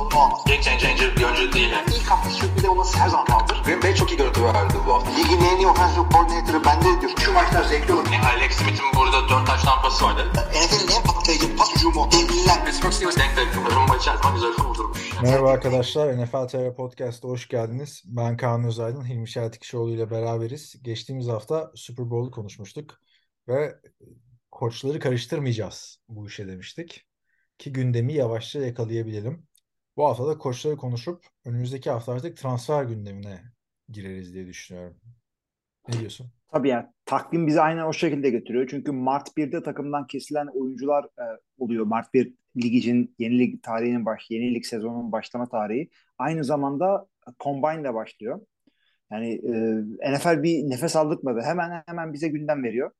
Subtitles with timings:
[0.00, 0.40] sorunu olmaz.
[0.46, 1.70] Game changer bir oyuncu değil.
[1.70, 1.90] Yani.
[1.96, 3.62] İlk hafta sürpriz olması her zaman kaldır.
[3.64, 5.10] Green Bay çok iyi görüntü verdi bu hafta.
[5.10, 7.12] Ligin en iyi offensive coordinator'ı bende diyor.
[7.18, 8.06] Şu maçlar zevkli olur.
[8.12, 10.22] Yani Alex Smith'in burada 4 taş tampası vardı.
[10.34, 12.08] NFL'in en patlayıcı pas hücumu.
[12.12, 12.64] Devliler.
[12.64, 13.64] Pittsburgh Steelers denk takım.
[13.76, 15.22] Rumba içerisinde güzel kurdurmuş.
[15.22, 18.02] Merhaba arkadaşlar, NFL TR Podcast'a hoş geldiniz.
[18.06, 20.82] Ben Kaan Özaydın, Hilmi Şeltikişoğlu ile beraberiz.
[20.82, 23.00] Geçtiğimiz hafta Super Bowl'u konuşmuştuk
[23.48, 23.74] ve
[24.50, 27.06] koçları karıştırmayacağız bu işe demiştik.
[27.58, 29.49] Ki gündemi yavaşça yakalayabilelim.
[30.00, 33.42] Bu hafta da koçları konuşup önümüzdeki hafta artık transfer gündemine
[33.88, 34.96] gireriz diye düşünüyorum.
[35.88, 36.26] Ne diyorsun?
[36.52, 38.66] Tabii yani takvim bizi aynen o şekilde götürüyor.
[38.70, 41.24] Çünkü Mart 1'de takımdan kesilen oyuncular e,
[41.58, 41.86] oluyor.
[41.86, 45.90] Mart 1 lig için yeni lig tarihinin baş, yeni lig sezonunun başlama tarihi.
[46.18, 47.06] Aynı zamanda
[47.40, 48.40] Combine de başlıyor.
[49.10, 49.34] Yani
[50.02, 51.40] e, NFL bir nefes aldırtmadı.
[51.40, 52.90] Hemen hemen bize gündem veriyor.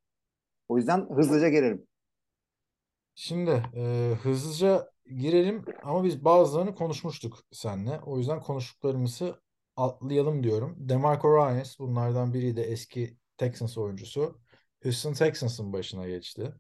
[0.69, 1.87] O yüzden hızlıca gelelim.
[3.15, 8.01] Şimdi e, hızlıca girelim ama biz bazılarını konuşmuştuk seninle.
[8.01, 9.41] O yüzden konuştuklarımızı
[9.77, 10.77] atlayalım diyorum.
[10.79, 14.41] DeMarco Ryans bunlardan biri de eski Texans oyuncusu.
[14.83, 16.55] Houston Texans'ın başına geçti.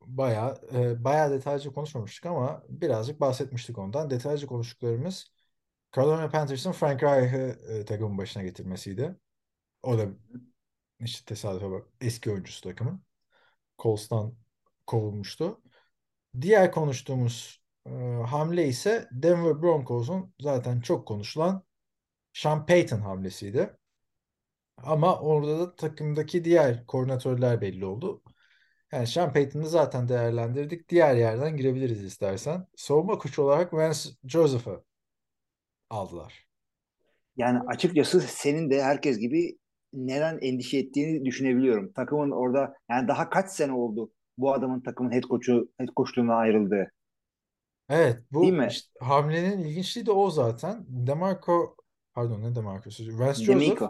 [0.00, 4.10] Bayağı e, bayağı detaylıca konuşmamıştık ama birazcık bahsetmiştik ondan.
[4.10, 5.32] Detaylıca konuştuklarımız
[5.96, 9.16] Carolina Panthers'ın Frank Reich'ı e, takımın başına getirmesiydi.
[9.82, 10.06] O da
[11.00, 13.02] işte tesadüfe bak eski oyuncusu takımın.
[13.78, 14.34] Colts'tan
[14.86, 15.62] kovulmuştu.
[16.40, 17.90] Diğer konuştuğumuz e,
[18.26, 21.64] hamle ise Denver Broncos'un zaten çok konuşulan
[22.32, 23.76] Sean Payton hamlesiydi.
[24.76, 28.22] Ama orada da takımdaki diğer koordinatörler belli oldu.
[28.92, 30.88] Yani Sean Payton'ı zaten değerlendirdik.
[30.88, 32.66] Diğer yerden girebiliriz istersen.
[32.76, 34.84] Savunma koçu olarak Vance Joseph'ı
[35.90, 36.46] aldılar.
[37.36, 39.58] Yani açıkçası senin de herkes gibi
[39.92, 41.92] neden endişe ettiğini düşünebiliyorum.
[41.92, 46.90] Takımın orada yani daha kaç sene oldu bu adamın takımın head coach'u head coachluğuna ayrıldığı.
[47.88, 48.66] Evet bu Değil mi?
[48.70, 50.84] işte hamlenin ilginçliği de o zaten.
[50.88, 51.76] DeMarco
[52.14, 53.18] pardon ne DeMarco'su?
[53.18, 53.82] Vance Joseph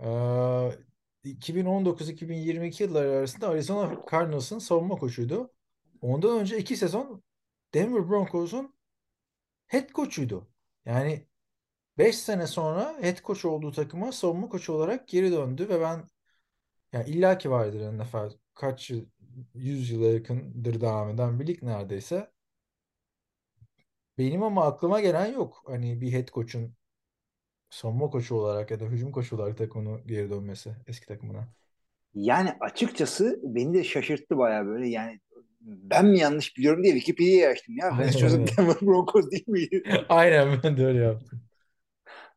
[0.00, 0.78] eee,
[1.24, 5.50] 2019-2022 yılları arasında Arizona Cardinals'ın savunma koçuydu.
[6.00, 7.22] Ondan önce iki sezon
[7.74, 8.74] Denver Broncos'un
[9.66, 10.48] head coach'uydu.
[10.84, 11.26] Yani
[11.98, 16.10] 5 sene sonra head coach olduğu takıma savunma koçu olarak geri döndü ve ben
[16.92, 19.06] yani illaki vardır NFL kaç yıl
[19.54, 22.30] 100 yıla yakındır devam eden bir lig neredeyse.
[24.18, 25.62] Benim ama aklıma gelen yok.
[25.66, 26.74] Hani bir head coach'un
[27.70, 31.48] savunma koçu olarak ya da hücum koçu olarak takımına geri dönmesi eski takımına.
[32.14, 35.20] Yani açıkçası beni de şaşırttı bayağı böyle yani
[35.60, 38.12] ben mi yanlış biliyorum diye Wikipedia'yı açtım ya.
[38.18, 38.56] Joseph öyle.
[38.58, 39.82] Denver Broncos değil miydi?
[40.08, 41.42] Aynen ben de öyle yaptım.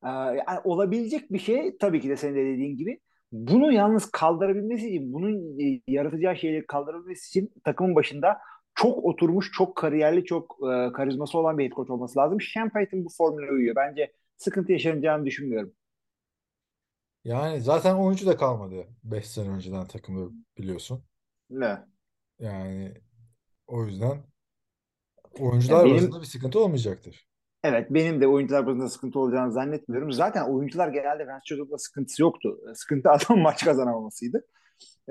[0.03, 2.99] Ee, yani olabilecek bir şey tabii ki de senin de dediğin gibi.
[3.33, 8.37] Bunu yalnız kaldırabilmesi için, bunun e, yaratacağı şeyleri kaldırabilmesi için takımın başında
[8.75, 12.37] çok oturmuş, çok kariyerli, çok e, karizması olan bir head coach olması lazım.
[12.53, 13.75] Sean Payton bu formüle uyuyor.
[13.75, 15.73] Bence sıkıntı yaşanacağını düşünmüyorum.
[17.23, 21.03] Yani zaten oyuncu da kalmadı 5 sene önceden takımda biliyorsun.
[21.49, 21.79] Ne?
[22.39, 22.93] Yani
[23.67, 24.23] o yüzden
[25.39, 27.27] oyuncular benim- bazında bir sıkıntı olmayacaktır.
[27.63, 30.11] Evet benim de oyuncular bazında sıkıntı olacağını zannetmiyorum.
[30.11, 32.59] Zaten oyuncular genelde Vance Joseph'la sıkıntısı yoktu.
[32.75, 34.45] Sıkıntı adam maç kazanamamasıydı.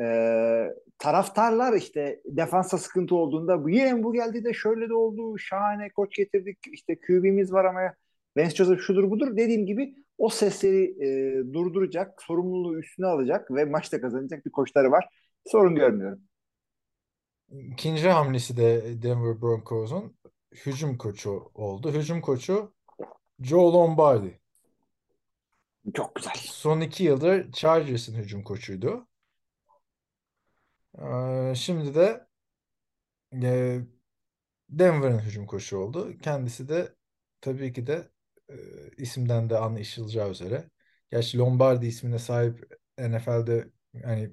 [0.00, 0.68] Ee,
[0.98, 6.16] taraftarlar işte defansa sıkıntı olduğunda bu yine bu geldi de şöyle de oldu şahane koç
[6.16, 7.80] getirdik işte QB'miz var ama
[8.36, 14.00] Vance Joseph şudur budur dediğim gibi o sesleri e, durduracak sorumluluğu üstüne alacak ve maçta
[14.00, 15.08] kazanacak bir koçları var.
[15.46, 16.20] Sorun görmüyorum.
[17.50, 20.16] İkinci hamlesi de Denver Broncos'un
[20.52, 21.92] hücum koçu oldu.
[21.92, 22.74] Hücum koçu
[23.40, 24.40] Joe Lombardi.
[25.94, 26.32] Çok güzel.
[26.36, 29.08] Son iki yıldır Chargers'ın hücum koçuydu.
[30.98, 32.26] Ee, şimdi de
[33.42, 33.80] e,
[34.70, 36.18] Denver'ın hücum koçu oldu.
[36.22, 36.94] Kendisi de
[37.40, 38.10] tabii ki de
[38.50, 38.54] e,
[38.98, 40.70] isimden de anlaşılacağı üzere.
[41.10, 43.70] Gerçi Lombardi ismine sahip NFL'de
[44.04, 44.30] hani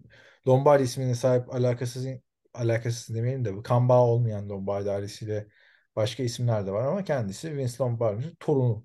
[0.48, 2.07] Lombardi ismine sahip alakasız
[2.54, 5.48] alakasız demeyelim de bu kan bağı olmayan Lombardi ailesiyle
[5.95, 8.83] başka isimler de var ama kendisi Vince Lombardi'nin torunu.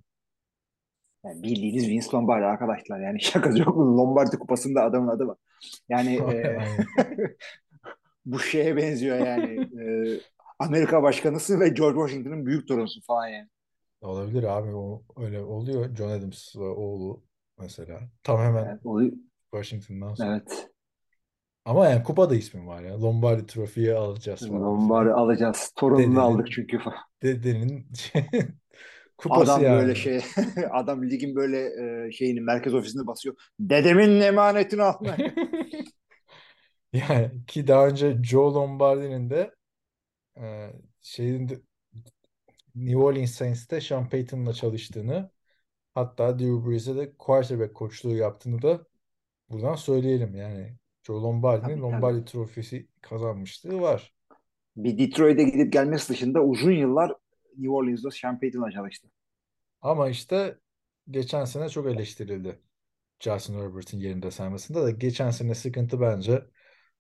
[1.25, 3.01] Yani bildiğiniz Vince Lombardi arkadaşlar.
[3.01, 3.77] Yani şakası yok.
[3.77, 5.37] Lombardi kupasında adamın adı var.
[5.89, 6.59] Yani e,
[8.27, 9.69] bu şeye benziyor yani.
[9.81, 10.21] E,
[10.59, 13.49] Amerika başkanısı ve George Washington'ın büyük torunusu falan yani.
[14.01, 15.97] Olabilir abi o öyle oluyor.
[15.97, 17.23] John Adams oğlu
[17.59, 18.01] mesela.
[18.23, 19.15] Tam hemen Evet,
[19.53, 20.31] Washington'dan sonra.
[20.31, 20.71] evet.
[21.65, 23.01] Ama yani kupada ismi var ya.
[23.03, 24.63] Lombardi trofiyi alacağız falan.
[24.63, 25.73] Lombardi alacağız.
[25.77, 26.99] Torununu Dedenin- aldık çünkü falan.
[27.23, 27.87] Dedenin
[29.19, 29.77] Kupası Adam yani.
[29.81, 30.21] böyle şey
[30.73, 31.59] adam ligin böyle
[32.07, 33.35] e, şeyini merkez ofisinde basıyor.
[33.61, 35.17] Dedemin emanetini alma.
[36.93, 39.55] Yani ki daha önce Joe Lombardi'nin de
[40.39, 40.73] e,
[41.03, 41.61] şeyin de-
[42.75, 45.31] New Orleans Saints'te Sean Payton'la çalıştığını
[45.95, 48.87] hatta Drew Brees'e de quarterback koçluğu yaptığını da
[49.51, 50.35] buradan söyleyelim.
[50.37, 51.93] Yani Joe Lombardi'nin Tabii, tabii.
[51.93, 54.15] Lombardi trofisi kazanmışlığı var.
[54.77, 57.13] Bir Detroit'e gidip gelmesi dışında uzun yıllar
[57.57, 59.09] New Orleans'da Sean Payton'la çalıştı.
[59.81, 60.59] Ama işte
[61.11, 62.61] geçen sene çok eleştirildi.
[63.21, 66.43] Justin Herbert'in yerinde saymasında da geçen sene sıkıntı bence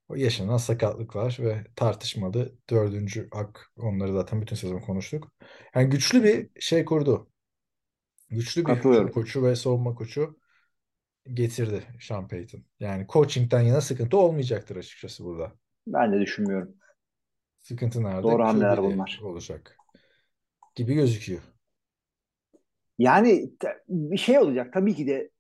[0.09, 5.33] o yaşanan sakatlıklar ve tartışmalı dördüncü ak onları zaten bütün sezon konuştuk.
[5.75, 7.31] Yani güçlü bir şey kurdu.
[8.31, 10.39] Güçlü bir koçu ve savunma koçu
[11.33, 12.65] getirdi Sean Payton.
[12.81, 15.53] Yani coaching'den yana sıkıntı olmayacaktır açıkçası burada.
[15.87, 16.75] Ben de düşünmüyorum.
[17.63, 18.23] Sıkıntı nerede?
[18.23, 19.21] Doğru hamleler bunlar.
[19.23, 19.77] olacak
[20.75, 21.41] gibi gözüküyor.
[22.99, 23.51] Yani
[23.89, 24.73] bir şey olacak.
[24.73, 25.31] Tabii ki de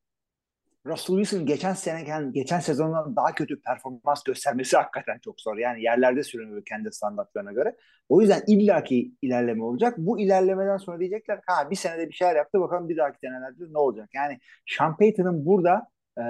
[0.87, 5.57] Russell Wilson geçen sene geçen sezondan daha kötü performans göstermesi hakikaten çok zor.
[5.57, 7.77] Yani yerlerde sürünüyor kendi standartlarına göre.
[8.09, 9.95] O yüzden illaki ilerleme olacak.
[9.99, 13.79] Bu ilerlemeden sonra diyecekler ha bir senede bir şeyler yaptı bakalım bir dahaki senelerde ne
[13.79, 14.11] olacak?
[14.15, 15.89] Yani Sean Payton'ın burada
[16.19, 16.25] e,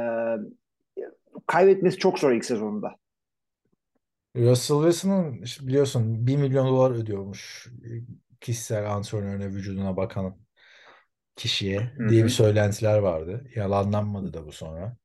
[1.47, 2.97] kaybetmesi çok zor ilk sezonunda.
[4.37, 7.69] Russell Wilson'ın biliyorsun 1 milyon dolar ödüyormuş
[8.41, 10.37] kişisel antrenörüne vücuduna bakan
[11.37, 12.25] kişiye diye hı.
[12.25, 13.45] bir söylentiler vardı.
[13.55, 14.97] Yalanlanmadı da bu sonra.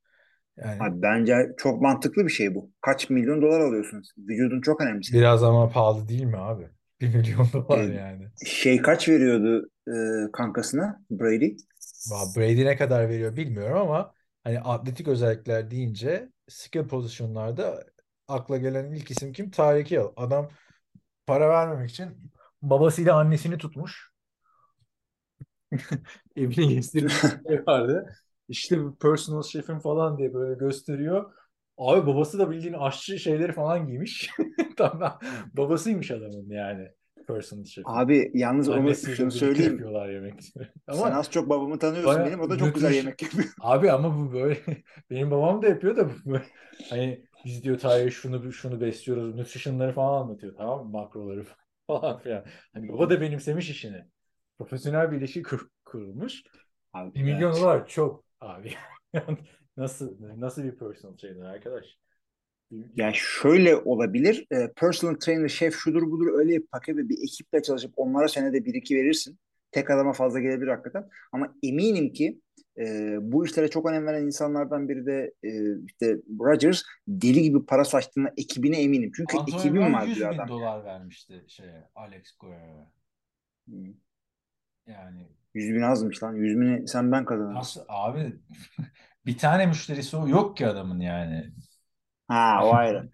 [0.57, 2.71] Yani Abi bence çok mantıklı bir şey bu.
[2.81, 4.11] Kaç milyon dolar alıyorsunuz?
[4.17, 5.03] Vücudun çok önemli.
[5.13, 6.69] biraz ama pahalı değil mi abi?
[7.01, 7.95] 1 milyon dolar Evet.
[7.95, 8.31] yani.
[8.45, 11.55] Şey kaç veriyordu e, kankasına Brady?
[12.35, 17.85] Brady ne kadar veriyor bilmiyorum ama hani atletik özellikler deyince skill pozisyonlarda
[18.27, 19.51] akla gelen ilk isim kim?
[19.51, 19.99] Tyreek Hill.
[20.15, 20.49] Adam
[21.27, 24.08] para vermemek için babasıyla annesini tutmuş.
[26.35, 28.09] Evine gezdirmiş bir şey vardı.
[28.47, 31.33] İşte personal şefim falan diye böyle gösteriyor.
[31.77, 34.29] Abi babası da bildiğin aşçı şeyleri falan giymiş.
[34.77, 35.19] Tamam.
[35.53, 36.87] Babasıymış adamın yani.
[37.27, 37.83] Personal şef.
[37.87, 39.71] Abi yalnız onu şunu söyleyeyim.
[39.71, 40.33] yapıyorlar.
[40.41, 42.39] Sen Ama az çok babamı tanıyorsun Baya benim.
[42.39, 43.47] O da çok güzel yemek yapıyor.
[43.61, 44.59] Abi ama bu böyle
[45.09, 46.45] benim babam da yapıyor da bu böyle
[46.89, 51.45] hani biz diyor Tahir şunu şunu besliyoruz nutritionları falan anlatıyor tamam mı makroları
[51.87, 52.45] falan filan.
[52.73, 54.05] Hani baba da benimsemiş işini.
[54.59, 56.43] Profesyonel bir ilişki kur, kurulmuş.
[56.93, 57.61] Abi, 1 milyon evet.
[57.61, 58.73] dolar çok abi.
[59.77, 61.85] Nasıl nasıl bir personal trainer arkadaş?
[62.95, 64.47] Yani şöyle olabilir.
[64.51, 68.65] E, personal trainer, şef şudur budur öyle bir paket ve bir ekiple çalışıp onlara senede
[68.65, 69.39] bir iki verirsin.
[69.71, 71.09] Tek adama fazla gelebilir hakikaten.
[71.31, 72.41] Ama eminim ki
[72.77, 75.49] e, bu işlere çok önem veren insanlardan biri de e,
[75.85, 79.11] işte Rodgers deli gibi para saçtığına ekibine eminim.
[79.15, 80.47] Çünkü Antonio ekibim var 100 diyor bin adam.
[80.47, 82.91] dolar vermişti şeye Alex Guerrero'ya.
[83.67, 83.93] Hmm.
[84.89, 86.33] Yani 100 bin azmış lan.
[86.33, 87.55] 100 bini sen ben kazanırım.
[87.55, 88.39] nasıl abi
[89.25, 91.53] bir tane müşterisi o yok ki adamın yani.
[92.27, 93.09] Ha o ayrı.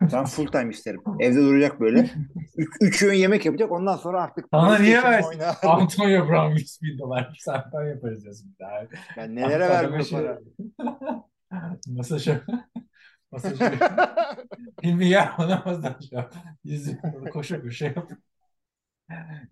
[0.00, 1.02] Ben full time isterim.
[1.20, 2.10] Evde duracak böyle.
[2.56, 3.72] Üç, üç öğün yemek yapacak.
[3.72, 5.40] Ondan sonra artık Sana niye versin?
[5.62, 8.54] Antonio Brown 100 bin dolar senden yaparız diyorsun.
[8.54, 8.82] bir daha.
[9.16, 10.38] Ben nelere Adama vermiyor şey- para.
[11.86, 12.28] Masaj
[13.32, 13.60] masaj
[14.84, 16.34] Hilmi gel bana masaj yap.
[16.64, 16.98] Yüzü
[17.32, 18.10] koşa koşa yap.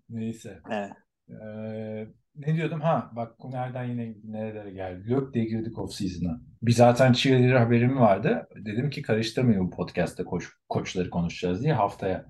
[0.09, 0.59] Neyse.
[0.69, 0.91] Evet.
[1.29, 2.81] Ee, ne diyordum?
[2.81, 5.09] Ha bak nereden yine nerelere geldi.
[5.09, 6.41] Lök diye girdik off season'a.
[6.61, 8.47] Bir zaten cheerleader haberim vardı.
[8.55, 12.25] Dedim ki karıştırmayın bu podcast'te koç, koçları konuşacağız diye haftaya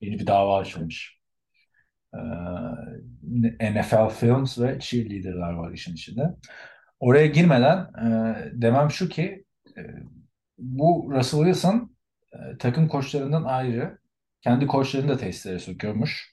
[0.00, 1.22] yeni bir dava açılmış.
[2.14, 2.18] Ee,
[3.72, 6.22] NFL Films ve cheerleader'lar var işin içinde.
[7.00, 9.44] Oraya girmeden e, demem şu ki
[9.76, 9.82] e,
[10.58, 11.96] bu Russell Wilson
[12.32, 13.98] e, takım koçlarından ayrı
[14.40, 16.31] kendi koçlarını da testlere sokuyormuş.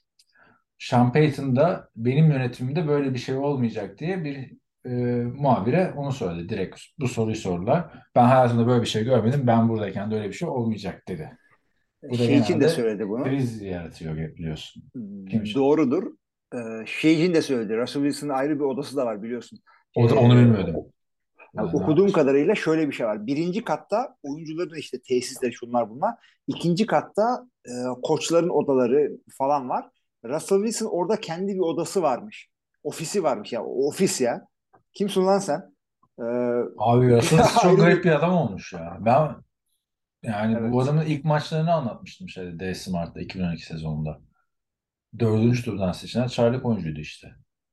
[0.80, 4.52] Sean Payton da benim yönetimimde böyle bir şey olmayacak diye bir
[4.86, 4.90] e,
[5.24, 6.48] muhabire onu söyledi.
[6.48, 7.84] Direkt bu soruyu sordular.
[8.14, 9.46] Ben hayatımda böyle bir şey görmedim.
[9.46, 11.38] Ben buradayken de öyle bir şey olmayacak dedi.
[12.02, 13.24] Bu Şey için de söyledi bunu.
[13.24, 14.82] kriz yaratıyor biliyorsun.
[15.30, 15.54] Kimmiş?
[15.54, 16.12] Doğrudur.
[16.54, 17.76] Ee, şey için de söyledi.
[17.76, 19.58] Russell Wilson'ın ayrı bir odası da var biliyorsun.
[19.96, 20.76] O da Ee, onu bilmiyordum.
[21.54, 22.12] Yani okuduğum yapmış?
[22.12, 23.26] kadarıyla şöyle bir şey var.
[23.26, 26.14] Birinci katta oyuncuların işte tesisleri şunlar bunlar.
[26.46, 27.72] İkinci katta e,
[28.02, 29.86] koçların odaları falan var.
[30.24, 32.48] Russell Wilson orada kendi bir odası varmış.
[32.82, 33.64] Ofisi varmış ya.
[33.64, 34.46] Ofis ya.
[34.92, 35.74] Kimsin lan sen?
[36.18, 36.22] Ee,
[36.78, 38.98] Abi Russell çok garip bir- adam olmuş ya.
[39.00, 39.34] Ben
[40.22, 40.72] yani Evet.
[40.72, 44.20] bu adamın ilk maçlarını anlatmıştım şeyde D Smart'ta 2012 sezonunda.
[45.18, 47.28] Dördüncü turdan seçilen Charlie oyuncuydu işte.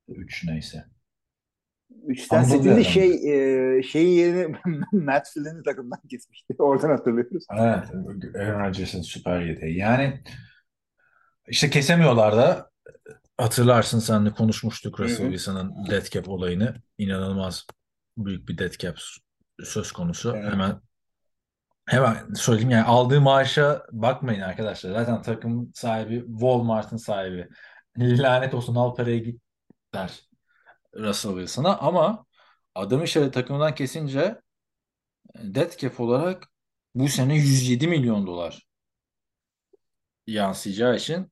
[0.08, 0.86] Üç neyse.
[2.08, 3.12] üçten seçildi şey
[3.78, 4.56] e, şeyin yerini
[4.92, 6.56] Matt Flynn'i takımdan kesmişti.
[6.60, 7.46] Oradan hatırlıyoruz.
[7.52, 7.86] Evet.
[8.36, 9.78] Aaron Rodgers'ın süper yeteneği.
[9.78, 10.22] Yani
[11.48, 12.70] işte kesemiyorlar da
[13.38, 15.26] Hatırlarsın senle konuşmuştuk Russell.
[15.26, 16.76] Wilson'ın dead cap olayını.
[16.98, 17.68] İnanılmaz
[18.18, 18.98] büyük bir dead cap
[19.64, 20.34] söz konusu.
[20.36, 20.52] Evet.
[20.52, 20.82] Hemen
[21.86, 24.92] hemen söyleyeyim yani aldığı maaşa bakmayın arkadaşlar.
[24.92, 27.50] Zaten takım sahibi Walmart'ın sahibi.
[27.98, 29.42] Lanet olsun al paraya git
[29.94, 30.22] der
[30.96, 32.26] Russell Wilson'a ama
[32.76, 34.42] adamı şöyle takımdan kesince
[35.36, 36.48] dead cap olarak
[36.96, 38.68] bu sene 107 milyon dolar
[40.28, 41.32] yansıyacağı için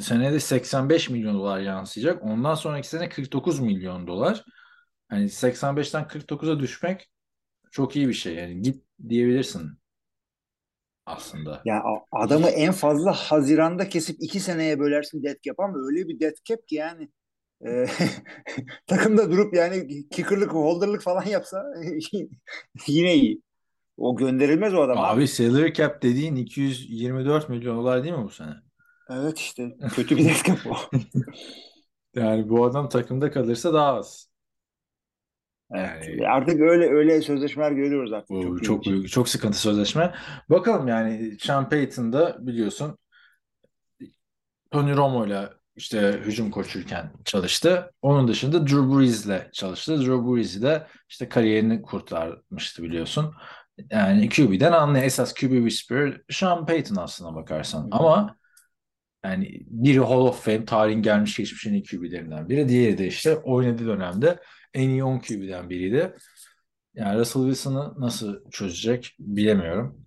[0.00, 2.22] senede 85 milyon dolar yansıyacak.
[2.22, 4.44] Ondan sonraki sene 49 milyon dolar.
[5.08, 7.10] Hani 85'ten 49'a düşmek
[7.70, 8.34] çok iyi bir şey.
[8.34, 9.78] Yani git diyebilirsin
[11.06, 11.62] aslında.
[11.64, 16.36] Ya adamı en fazla Haziran'da kesip iki seneye bölersin dead cap ama öyle bir dead
[16.44, 17.08] cap ki yani
[17.66, 17.86] e,
[18.86, 21.64] takımda durup yani kicker'lık, holder'lık falan yapsa
[22.86, 23.42] yine iyi.
[23.96, 25.06] O gönderilmez o adam abi.
[25.06, 28.54] Abi salary cap dediğin 224 milyon dolar değil mi bu sene?
[29.12, 30.76] Evet işte kötü bir cap o.
[32.14, 34.28] Yani bu adam takımda kalırsa daha az.
[35.74, 36.08] Evet.
[36.08, 38.30] Yani Artık öyle öyle sözleşmeler görüyoruz artık.
[38.30, 38.86] bu Çok, çok ilginç.
[38.86, 40.14] büyük, çok sıkıntı sözleşme.
[40.50, 42.98] Bakalım yani Sean Payton da biliyorsun
[44.70, 47.92] Tony Romo'yla işte hücum koçuyken çalıştı.
[48.02, 49.98] Onun dışında Drew Brees'le çalıştı.
[50.00, 53.34] Drew Brees de işte kariyerini kurtarmıştı biliyorsun.
[53.90, 55.04] Yani QB'den anlıyor.
[55.04, 57.88] Esas QB whisperer Sean Payton aslına bakarsan.
[57.90, 58.36] Ama
[59.24, 62.68] yani biri Hall of Fame tarihin gelmiş geçmiş en iyi QB'lerinden biri.
[62.68, 64.38] Diğeri de işte oynadığı dönemde
[64.74, 66.14] en iyi 10 QB'den biriydi.
[66.94, 70.06] Yani Russell Wilson'ı nasıl çözecek bilemiyorum.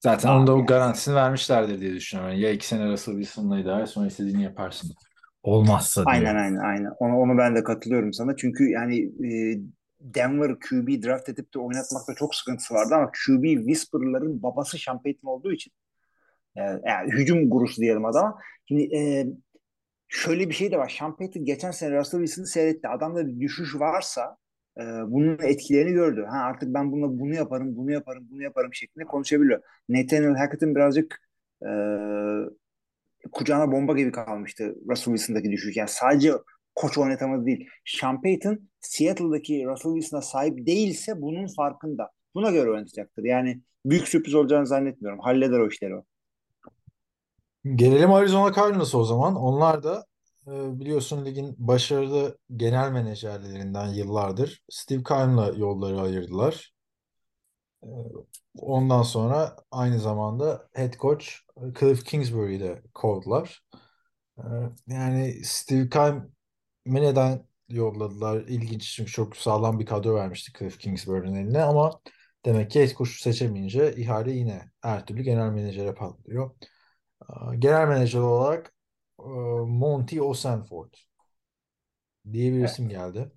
[0.00, 2.32] Zaten onun da o garantisini vermişlerdir diye düşünüyorum.
[2.32, 4.94] Yani ya iki sene Russell Wilson'la idare sonra istediğini yaparsın.
[5.42, 6.14] Olmazsa diye.
[6.14, 6.90] Aynen aynen aynen.
[6.98, 8.36] Onu, onu ben de katılıyorum sana.
[8.36, 9.60] Çünkü yani e,
[10.00, 15.28] Denver QB draft edip de oynatmakta çok sıkıntısı vardı ama QB whisperer'ların babası Sean Payton
[15.28, 15.72] olduğu için
[16.56, 18.38] e, yani hücum gurusu diyelim adama.
[18.68, 19.26] Şimdi e,
[20.08, 21.00] şöyle bir şey de var.
[21.18, 22.88] Payton geçen sene Russell Wilson'ı seyretti.
[22.88, 24.36] Adamda bir düşüş varsa
[24.78, 26.26] e, bunun etkilerini gördü.
[26.30, 29.62] Ha artık ben bununla bunu yaparım, bunu yaparım, bunu yaparım şeklinde konuşabiliyor.
[29.88, 31.20] Nathaniel Hackett'ın birazcık
[31.62, 31.70] e,
[33.32, 35.76] kucağına bomba gibi kalmıştı Russell Wilson'daki düşüş.
[35.76, 36.32] Yani sadece
[36.74, 37.68] koç oynatamadı değil.
[37.84, 42.10] Sean Payton Seattle'daki Russell Wilson'a sahip değilse bunun farkında.
[42.34, 43.24] Buna göre oynatacaktır.
[43.24, 45.20] Yani büyük sürpriz olacağını zannetmiyorum.
[45.20, 46.04] Halleder o işleri o.
[47.64, 49.34] Gelelim Arizona Cardinals'a o zaman.
[49.36, 50.06] Onlar da
[50.46, 56.72] e, biliyorsun ligin başarılı genel menajerlerinden yıllardır Steve Keim'la yolları ayırdılar.
[57.82, 57.86] E,
[58.58, 61.26] Ondan sonra aynı zamanda head coach
[61.56, 63.62] e, Cliff Kingsbury'i de kovdular.
[64.86, 66.30] Yani Steve Keim'i
[67.02, 68.40] neden yolladılar?
[68.42, 72.00] İlginç çünkü çok sağlam bir kadro vermişti Cliff Kingsbury'nin eline ama
[72.46, 76.50] demek ki head coach seçemeyince ihale yine her türlü genel menajere patlıyor.
[77.58, 78.74] Genel menajer olarak
[79.18, 79.28] e,
[79.66, 80.94] Monty Osenford
[82.32, 83.32] diye bir isim geldi.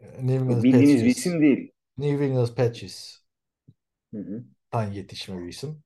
[0.00, 1.72] E, New England Bildiğiniz bir isim değil.
[1.98, 3.22] New England Patriots'tan
[4.14, 4.18] Hı
[4.74, 4.94] hı.
[4.94, 5.82] yetişme bir isim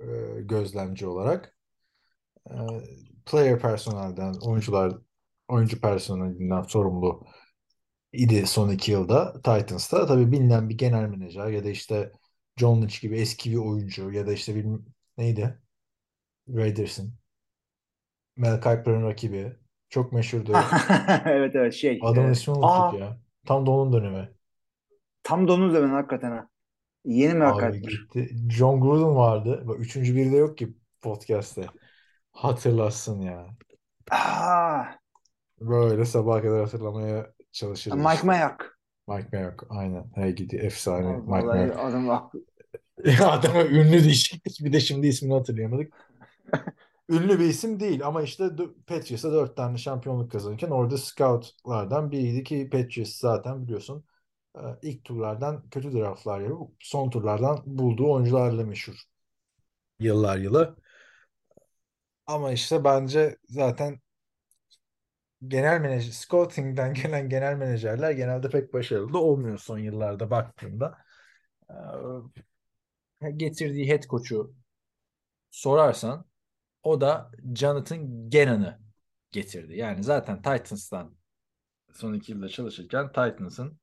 [0.00, 0.06] e,
[0.40, 1.56] gözlemci olarak.
[3.26, 4.92] Player personelden, oyuncular
[5.48, 7.26] oyuncu personelinden sorumlu
[8.12, 10.06] idi son iki yılda Titans'ta.
[10.06, 12.12] Tabii bilinen bir genel menajer ya da işte
[12.56, 14.84] John Lynch gibi eski bir oyuncu ya da işte bilmem
[15.18, 15.60] neydi
[16.48, 17.14] Raiders'ın
[18.36, 19.56] Mel Kiper'ın rakibi.
[19.88, 20.52] Çok meşhurdu.
[21.24, 21.98] evet evet şey.
[22.02, 23.18] Adamın e, ismini unuttuk ya.
[23.46, 24.28] Tam da onun dönemi.
[25.22, 26.48] tam da onun üzerine hakikaten ha.
[27.04, 28.36] Yeni mi Abi gitti.
[28.50, 29.62] John Gruden vardı.
[29.66, 31.66] Bak, üçüncü biri de yok ki podcast'te.
[32.32, 33.46] Hatırlasın ya.
[34.10, 34.84] Aa,
[35.60, 38.26] Böyle sabaha kadar hatırlamaya çalışırız Mike işte.
[38.26, 38.78] Mayock.
[39.08, 39.66] Mike Mayock.
[39.68, 40.10] Aynen.
[40.14, 40.56] Hey gidi.
[40.56, 41.78] Efsane Mike Vallahi Mayock.
[41.78, 42.40] adam aklı.
[43.04, 44.64] Ya Adama ünlü değişiklik.
[44.64, 45.94] Bir de şimdi ismini hatırlayamadık.
[47.08, 48.50] Ünlü bir isim değil ama işte
[48.86, 54.04] Patriots'a dört tane şampiyonluk kazanırken orada scoutlardan biriydi ki Patriots zaten biliyorsun
[54.56, 58.96] e, ilk turlardan kötü draftlar yapıp son turlardan bulduğu oyuncularla meşhur
[59.98, 60.76] yıllar yılı.
[62.26, 64.00] Ama işte bence zaten
[65.48, 70.98] genel menajer, scouting'den gelen genel menajerler genelde pek başarılı olmuyor son yıllarda baktığında.
[73.20, 74.54] Ee, getirdiği head coach'u
[75.50, 76.26] sorarsan
[76.86, 78.80] o da Jonathan Gannon'ı
[79.32, 79.76] getirdi.
[79.76, 81.16] Yani zaten Titans'tan
[81.94, 83.80] son iki yılda çalışırken Titans'ın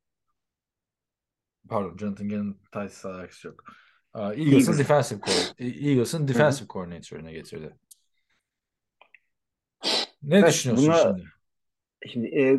[1.69, 3.63] pardon Jonathan Gannon'ın Titans'la alakası yok.
[4.15, 4.79] Eagles'ın Eagles.
[4.79, 7.77] defensive co- Eagles'ın defensive coordinator'ına getirdi.
[10.21, 11.31] Ne Evet, düşünüyorsun buna şimdi?
[12.07, 12.57] şimdi e,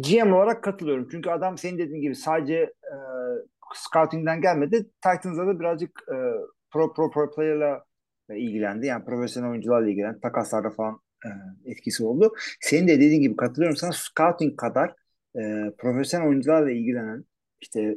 [0.00, 1.08] GM olarak katılıyorum.
[1.12, 2.96] Çünkü adam senin dediğin gibi sadece e,
[3.74, 4.90] scouting'den gelmedi.
[5.04, 6.16] Titans'da da birazcık e,
[6.72, 7.91] pro pro pro player'la e,
[8.36, 8.86] ilgilendi.
[8.86, 10.20] Yani profesyonel oyuncularla ilgilendi.
[10.20, 11.28] Takaslarda falan e,
[11.70, 12.34] etkisi oldu.
[12.60, 14.94] Senin de dediğin gibi katılıyorum sana scouting kadar
[15.36, 17.24] e, profesyonel oyuncularla ilgilenen
[17.60, 17.96] işte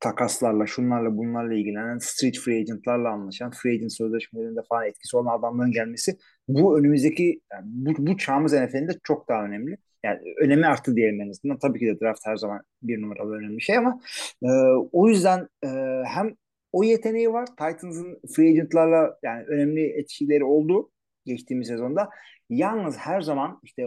[0.00, 5.72] takaslarla, şunlarla, bunlarla ilgilenen, street free agentlarla anlaşan, free agent sözleşmelerinde falan etkisi olan adamların
[5.72, 6.18] gelmesi
[6.48, 9.76] bu önümüzdeki yani bu, bu çağımız NFL'inde çok daha önemli.
[10.04, 11.58] Yani önemi arttı diyelim en azından.
[11.58, 14.00] Tabii ki de draft her zaman bir numaralı önemli şey ama
[14.42, 14.48] e,
[14.92, 15.68] o yüzden e,
[16.06, 16.34] hem
[16.74, 17.46] o yeteneği var.
[17.46, 20.90] Titans'ın free agentlarla yani önemli etkileri oldu
[21.26, 22.10] geçtiğimiz sezonda.
[22.50, 23.86] Yalnız her zaman işte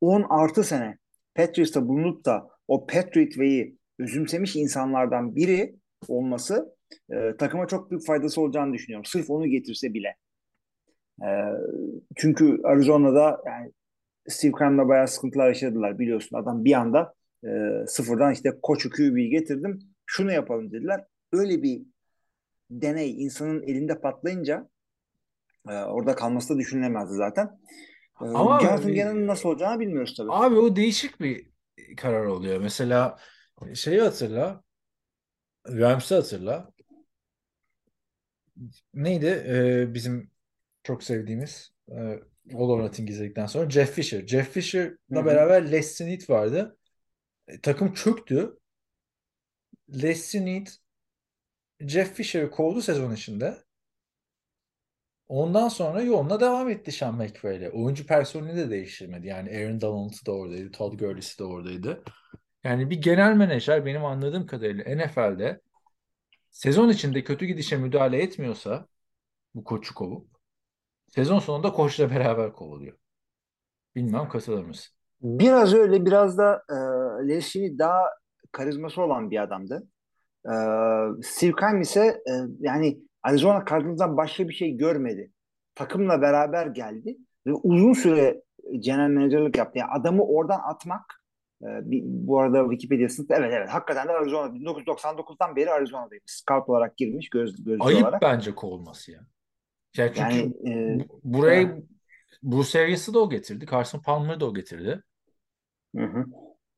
[0.00, 0.98] 10 artı sene
[1.34, 5.76] Patriots'ta bulunup da o Patriot Way'i özümsemiş insanlardan biri
[6.08, 6.76] olması
[7.10, 9.04] e, takıma çok büyük faydası olacağını düşünüyorum.
[9.04, 10.16] Sırf onu getirse bile.
[11.22, 11.28] E,
[12.16, 13.72] çünkü Arizona'da yani
[14.28, 16.36] Steve Keim'le bayağı sıkıntılar yaşadılar biliyorsun.
[16.36, 17.48] Adam bir anda e,
[17.86, 19.78] sıfırdan işte koçu QB'yi getirdim.
[20.06, 21.04] Şunu yapalım dediler.
[21.32, 21.82] Öyle bir
[22.70, 24.68] deney insanın elinde patlayınca
[25.68, 27.46] e, orada kalması da düşünülemezdi zaten.
[28.22, 30.32] E, Ama Gannon'ın nasıl olacağını bilmiyoruz tabii.
[30.32, 31.50] Abi o değişik bir
[31.96, 32.60] karar oluyor.
[32.60, 33.18] Mesela
[33.74, 34.62] şeyi hatırla.
[35.68, 36.72] Rams'i hatırla.
[38.94, 39.26] Neydi?
[39.26, 40.30] Ee, bizim
[40.82, 41.94] çok sevdiğimiz e,
[42.54, 44.26] All or Nothing izledikten sonra Jeff Fisher.
[44.26, 46.76] Jeff Fisher'la beraber Les Snead vardı.
[47.48, 48.58] E, takım çöktü.
[50.02, 50.66] Les Snead
[51.80, 53.58] Jeff Fisher'ı kovdu sezon içinde.
[55.28, 57.70] Ondan sonra yoluna devam etti Sean McVay'le.
[57.72, 59.26] Oyuncu personeli de değiştirmedi.
[59.26, 60.72] Yani Aaron Donald da oradaydı.
[60.72, 62.02] Todd Gurley'si de oradaydı.
[62.64, 65.60] Yani bir genel menajer benim anladığım kadarıyla NFL'de
[66.50, 68.86] sezon içinde kötü gidişe müdahale etmiyorsa
[69.54, 70.30] bu koçu kovup
[71.08, 72.98] sezon sonunda koçla beraber kovuluyor.
[73.94, 74.94] Bilmem katılır mısın?
[75.22, 76.74] Biraz öyle biraz da e,
[77.28, 78.02] Leslie daha
[78.52, 79.88] karizması olan bir adamdı.
[80.48, 80.54] E,
[81.22, 85.32] Steve Keim ise e, yani Arizona Cardinals'dan başka bir şey görmedi.
[85.74, 88.42] Takımla beraber geldi ve uzun süre
[88.78, 89.78] genel menajerlik yaptı.
[89.78, 91.22] Yani adamı oradan atmak
[91.62, 96.22] e, bir, bu arada Wikipedia'sında evet evet hakikaten de Arizona 1999'dan beri Arizona'dayım.
[96.26, 98.22] Scout olarak girmiş göz, gözcü Ayıp olarak.
[98.22, 99.20] bence kovulması ya.
[99.96, 101.76] Yani çünkü Yani e, bu- buraya
[102.42, 103.66] Bruce Arians'ı da o getirdi.
[103.70, 105.02] Carson Palmer'ı da o getirdi.
[105.96, 106.24] Hı hı.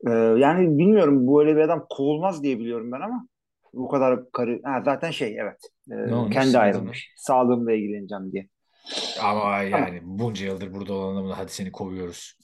[0.07, 3.27] Ee, yani bilmiyorum böyle bir adam kovulmaz diye biliyorum ben ama
[3.73, 6.33] bu kadar karı ha, zaten şey evet Ne olmuş?
[6.33, 8.47] kendi ayrılmış sağlığımla ilgileneceğim diye.
[9.23, 12.37] Ama yani bunca yıldır burada olan adamı da hadi seni kovuyoruz.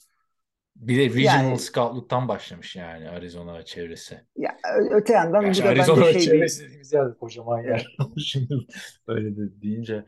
[0.76, 4.20] Bir de regional Yani- scout'luktan başlamış yani Arizona çevresi.
[4.36, 4.56] Ya,
[4.90, 7.96] öte yandan Gerçi bu da Arizona bence şey bir, çevresi dediğimiz yer kocaman yer.
[8.18, 8.54] Şimdi
[9.08, 10.04] öyle de deyince.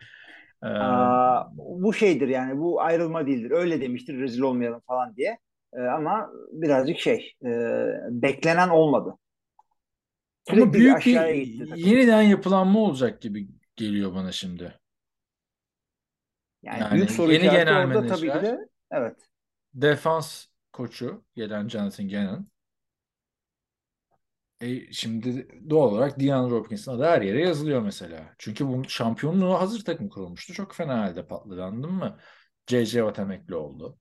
[0.63, 5.39] Ee, Aa, bu şeydir yani bu ayrılma değildir öyle demiştir rezil olmayalım falan diye
[5.73, 7.49] Ee, ama birazcık şey e,
[8.11, 9.15] beklenen olmadı.
[10.53, 11.77] Ama büyük bir aşağıya gitti takım.
[11.85, 14.79] yeniden yapılanma olacak gibi geliyor bana şimdi.
[16.63, 18.59] Yani, yani büyük soru yeni işareti genel orada tabii ki menajer.
[18.59, 19.17] de evet.
[19.75, 22.49] Defans koçu gelen Jonathan Gannon.
[24.61, 28.35] E, şimdi doğal olarak Deandre Hopkins'in adı her yere yazılıyor mesela.
[28.39, 30.53] Çünkü bu şampiyonluğu hazır takım kurulmuştu.
[30.53, 32.19] Çok fena halde patladı anladın mı?
[32.67, 32.99] J.J.
[32.99, 33.99] Watt emekli oldu.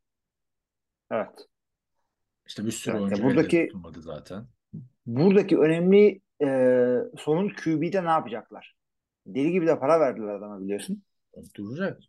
[1.12, 1.48] Evet.
[2.48, 4.48] İşte bir sürü Evet, oyuncu buradaki- tutulmadı zaten.
[5.06, 6.48] buradaki önemli e,
[7.18, 8.76] sorun QB'de ne yapacaklar?
[9.26, 11.04] Deli gibi de para verdiler adama biliyorsun.
[11.56, 12.00] Duracak.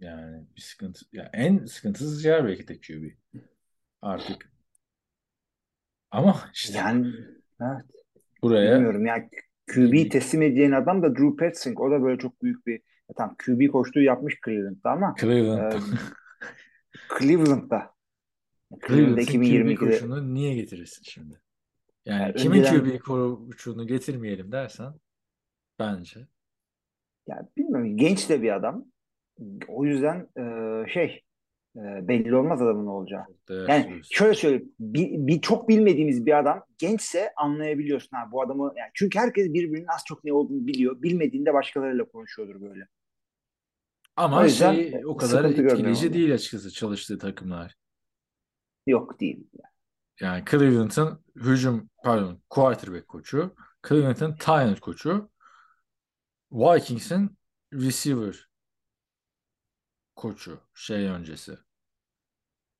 [0.00, 1.04] Yani bir sıkıntı.
[1.12, 3.10] Yani en sıkıntısız yer belki de QB.
[4.02, 4.52] Artık.
[6.10, 7.12] Ama işte Yani
[7.60, 7.84] evet,
[8.42, 9.28] buraya bilmiyorum yani
[9.74, 11.80] QB'yi teslim edeceğin adam da Drew Petzing.
[11.80, 12.72] O da böyle çok büyük bir
[13.08, 15.76] ya tamam QB koçluğu yapmış Cleveland'da ama Cleveland'da.
[15.76, 15.80] e,
[17.18, 17.96] Cleveland'da
[18.88, 21.40] Cleveland'da Cleveland'ın QB 2022'de koçunu niye getirirsin şimdi?
[22.06, 24.94] Yani Yani kimin önceden- QB koçunu getirmeyelim dersen
[25.78, 26.20] bence.
[27.26, 28.84] ya bilmiyorum genç de bir adam.
[29.68, 30.42] O yüzden e,
[30.88, 31.22] şey
[31.76, 33.24] e, belli olmaz adamın ne olacağı.
[33.26, 34.72] Çok değerli Yani şöyle söyleyeyim.
[34.80, 39.86] Bir, bir çok bilmediğimiz bir adam gençse anlayabiliyorsun ha bu adamı yani çünkü herkes birbirinin
[39.86, 41.02] az çok ne olduğunu biliyor.
[41.02, 42.88] Bilmediğinde başkalarıyla konuşuyordur böyle.
[44.16, 47.74] Ama o yüzden şey o kadar sıkıntı görmüyorum etkileyici değil açıkçası çalıştığı takımlar.
[48.86, 49.46] Yok değil.
[49.62, 49.75] Yani
[50.20, 53.54] Cleveland'ın hücum pardon quarterback koçu,
[53.88, 55.30] Cleveland'ın tight end koçu,
[56.52, 57.38] Vikings'in
[57.72, 58.48] receiver
[60.16, 61.58] koçu şey öncesi.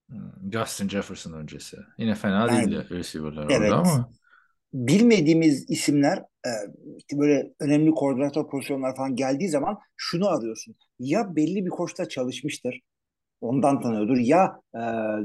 [0.09, 1.77] Hmm, Justin Jefferson öncesi.
[1.99, 3.61] Yine fena Yani- değildi receiver'lar Evet.
[3.61, 4.11] orada ama
[4.73, 6.51] Bilmediğimiz isimler e,
[6.99, 10.75] işte böyle önemli koordinatör pozisyonlar falan geldiği zaman şunu arıyorsun.
[10.99, 12.81] Ya belli bir koçta çalışmıştır.
[13.41, 14.17] Ondan tanıyordur.
[14.17, 14.81] Ya e,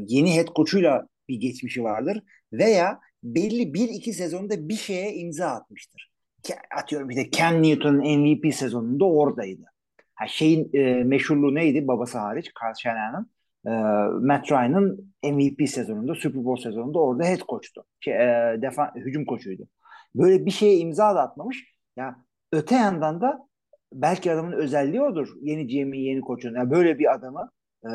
[0.08, 2.24] yeni head koçuyla bir geçmişi vardır.
[2.54, 6.12] Veya belli bir iki sezonda bir şeye imza atmıştır.
[6.78, 9.64] Atıyorum de Cam Newton'un MVP sezonunda oradaydı.
[10.16, 13.32] Ha, şeyin e, meşhurluğu neydi babası hariç Carl Shanahan'ın?
[13.66, 13.72] E,
[14.26, 17.84] Matt Ryan'ın MVP sezonunda, Super Bowl sezonunda orada head coach'tu.
[18.00, 19.68] Şey, e, defa, hücum koçuydu.
[20.16, 21.76] Böyle bir şeye imza da atmamış.
[21.98, 22.16] Ya
[22.52, 23.48] öte yandan da
[23.94, 25.28] belki adamın özelliği odur.
[25.42, 26.56] Yeni GM'in yeni koçun.
[26.56, 27.52] Yani böyle bir adamı
[27.86, 27.91] e,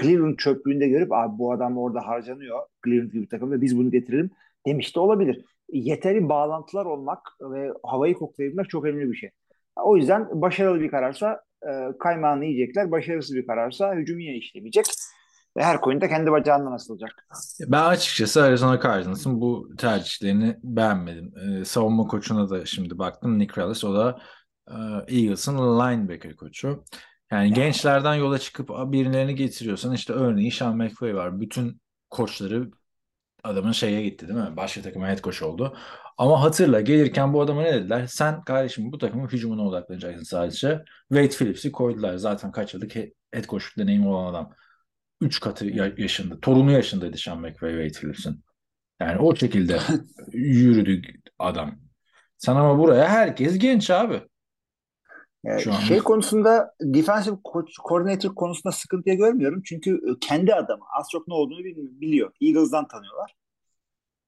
[0.00, 2.60] Cleveland çöplüğünde görüp abi bu adam orada harcanıyor.
[2.84, 4.30] Cleveland gibi bir takımda biz bunu getirelim
[4.66, 5.44] demiş de olabilir.
[5.72, 9.30] Yeteri bağlantılar olmak ve havayı koklayabilmek çok önemli bir şey.
[9.76, 12.90] O yüzden başarılı bir kararsa e, kaymağını yiyecekler.
[12.90, 14.86] Başarısız bir kararsa hücum yine işlemeyecek.
[15.56, 17.10] Ve her koyun da kendi bacağından asılacak.
[17.66, 21.32] Ben açıkçası Arizona Cardinals'ın bu tercihlerini beğenmedim.
[21.36, 23.38] Ee, savunma koçuna da şimdi baktım.
[23.38, 24.18] Nick Rallis o da
[24.68, 24.74] e,
[25.08, 26.84] Eagles'ın linebacker koçu.
[27.32, 31.40] Yani gençlerden yola çıkıp birilerini getiriyorsan işte örneğin Sean McVay var.
[31.40, 32.70] Bütün koçları
[33.44, 34.56] adamın şeye gitti değil mi?
[34.56, 35.76] Başka takıma head coach oldu.
[36.18, 38.06] Ama hatırla gelirken bu adama ne dediler?
[38.06, 40.84] Sen kardeşim bu takımın hücumuna odaklanacaksın sadece.
[41.08, 42.16] Wade Phillips'i koydular.
[42.16, 44.52] Zaten kaç yıllık head coachluk deneyimi olan adam.
[45.20, 45.66] Üç katı
[45.98, 46.40] yaşında.
[46.40, 47.52] Torunu yaşındaydı Sean McVay
[47.88, 48.44] Wade Phillips'in.
[49.00, 49.80] Yani o şekilde
[50.32, 51.02] yürüdü
[51.38, 51.78] adam.
[52.38, 54.22] Sen ama buraya herkes genç abi.
[55.46, 57.36] Yani şey konusunda defensive
[57.88, 59.62] coordinator konusunda sıkıntıya görmüyorum.
[59.64, 62.32] Çünkü kendi adamı az çok ne olduğunu biliyor.
[62.40, 63.36] Eagles'dan tanıyorlar.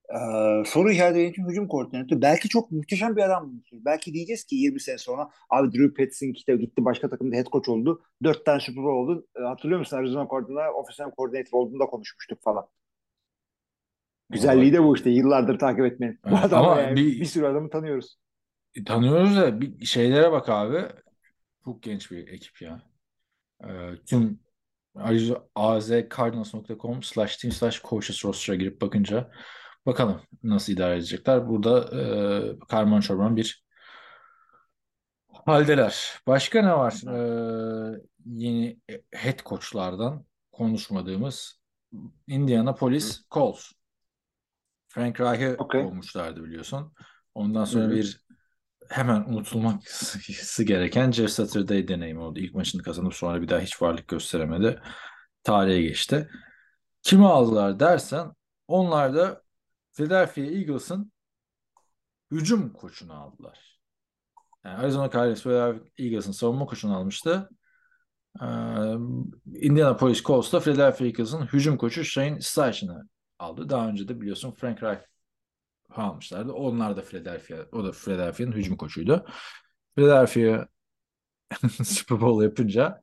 [0.09, 2.21] Ee, soru işareti için hücum koordinatörü.
[2.21, 3.51] Belki çok muhteşem bir adam.
[3.73, 7.69] Belki diyeceğiz ki 20 sene sonra abi Drew Petzing işte gitti başka takımda head coach
[7.69, 8.01] oldu.
[8.23, 9.27] 4 tane Super Bowl oldu.
[9.39, 12.67] Ee, hatırlıyor musun Arizona Cardinals'a offensive coordinator olduğunda konuşmuştuk falan.
[14.29, 16.19] Güzelliği de bu işte yıllardır takip etmenin.
[16.25, 18.17] Evet, ama yani, bir, bir sürü adamı tanıyoruz.
[18.85, 20.85] Tanıyoruz da bir şeylere bak abi.
[21.69, 22.81] Çok genç bir ekip ya.
[23.63, 24.39] Ee, tüm
[25.55, 29.31] azcardinals.com slash team slash coaches roster'a girip bakınca
[29.85, 31.49] bakalım nasıl idare edecekler.
[31.49, 32.03] Burada e,
[32.67, 33.65] karman çorban bir
[35.45, 36.19] haldeler.
[36.27, 37.03] Başka ne var?
[37.07, 38.79] Ee, yeni
[39.11, 41.61] head coachlardan konuşmadığımız
[42.27, 43.71] Indianapolis Colts.
[44.87, 45.85] Frank Reich'ı okay.
[45.85, 46.93] olmuşlardı biliyorsun.
[47.35, 47.95] Ondan sonra Hı-hı.
[47.95, 48.28] bir
[48.89, 52.39] hemen unutulması gereken Jeff Saturday deneyimi oldu.
[52.39, 54.81] İlk maçını kazanıp sonra bir daha hiç varlık gösteremedi.
[55.43, 56.29] Tarihe geçti.
[57.01, 58.31] Kimi aldılar dersen
[58.67, 59.41] onlar da
[59.93, 61.11] Philadelphia Eagles'ın
[62.31, 63.79] hücum koçunu aldılar.
[64.65, 67.49] Yani Arizona Cardinals Philadelphia Eagles'ın savunma koçunu almıştı.
[68.41, 68.45] Ee,
[69.45, 73.69] Indianapolis Colts da Philadelphia Eagles'ın hücum koçu Shane Steichen'ı aldı.
[73.69, 75.01] Daha önce de biliyorsun Frank Reich
[75.89, 76.53] almışlardı.
[76.53, 79.25] Onlar da Philadelphia, o da Philadelphia'nın hücum koçuydu.
[79.95, 80.67] Philadelphia
[81.83, 83.01] Super Bowl yapınca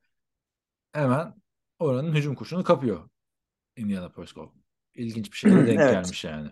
[0.93, 1.33] hemen
[1.79, 3.09] oranın hücum koçunu kapıyor
[3.75, 4.53] Indianapolis Colts.
[4.95, 5.91] İlginç bir şeye denk evet.
[5.91, 6.49] gelmiş yani.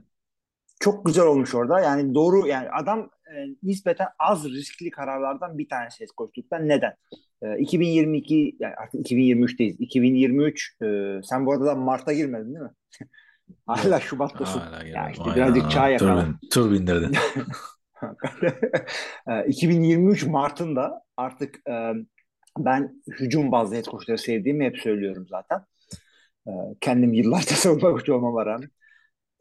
[0.79, 1.79] Çok güzel olmuş orada.
[1.79, 6.67] Yani doğru yani adam e, nispeten az riskli kararlardan bir tanesi head coachluktan.
[6.67, 6.93] Neden?
[7.41, 9.75] E, 2022 yani artık 2023'teyiz.
[9.77, 10.85] 2023 e,
[11.23, 12.73] sen bu arada Mart'a girmedin değil mi?
[13.65, 14.59] Hala Şubat'tasın.
[14.59, 15.35] Hala ya işte Aynen.
[15.35, 16.25] birazcık çağ yakala.
[16.25, 17.11] Tur, tur bindirdin.
[19.47, 21.93] 2023 Mart'ında artık e,
[22.57, 25.61] ben hücum bazlı head coachları sevdiğimi hep söylüyorum zaten.
[26.47, 28.69] E, kendim yıllarca savunma koçu olmama rağmen.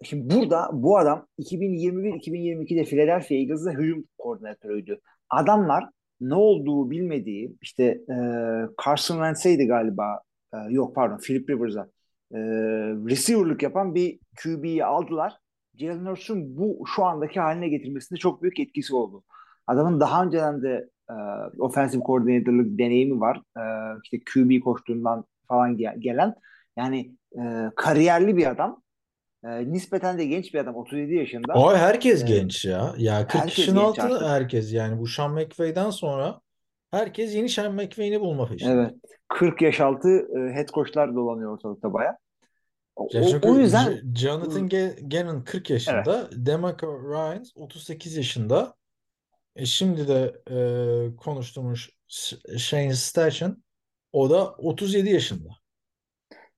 [0.02, 5.00] Şimdi burada bu adam 2021-2022'de Philadelphia Eagles'da hücum koordinatörüydü.
[5.30, 5.84] Adamlar
[6.20, 8.16] ne olduğu bilmediği işte e,
[8.84, 10.20] Carson Wentz'eydi galiba
[10.54, 11.88] e, yok pardon Philip Rivers'a
[12.34, 12.38] e,
[13.08, 15.38] receiver'lık yapan bir QB'yi aldılar.
[15.76, 19.22] Jalen Hurts'un bu şu andaki haline getirmesinde çok büyük etkisi oldu.
[19.66, 21.14] Adamın daha önceden de e,
[21.58, 23.42] offensive coordinator'lık deneyimi var.
[23.56, 23.62] E,
[24.04, 26.34] işte QB koştuğundan falan gel- gelen.
[26.76, 27.42] Yani e,
[27.76, 28.82] kariyerli bir adam.
[29.44, 30.76] E, nispeten de genç bir adam.
[30.76, 31.54] 37 yaşında.
[31.54, 32.94] O herkes e, genç ya.
[32.98, 35.00] Ya 40 yaşın altı herkes yani.
[35.00, 36.40] Bu Sean McVay'den sonra
[36.90, 38.72] herkes yeni Sean McVay'ini bulma peşinde.
[38.72, 38.94] Evet.
[39.28, 42.18] 40 yaş altı e, head coachlar dolanıyor ortalıkta baya.
[42.96, 43.08] O,
[43.42, 44.68] o yüzden Jonathan
[45.08, 46.32] Gannon 40 yaşında, evet.
[46.46, 48.74] Demarco Ryans 38 yaşında.
[49.56, 51.90] E şimdi de e, konuştuğumuz
[52.58, 53.56] Shane Steichen
[54.12, 55.48] o da 37 yaşında.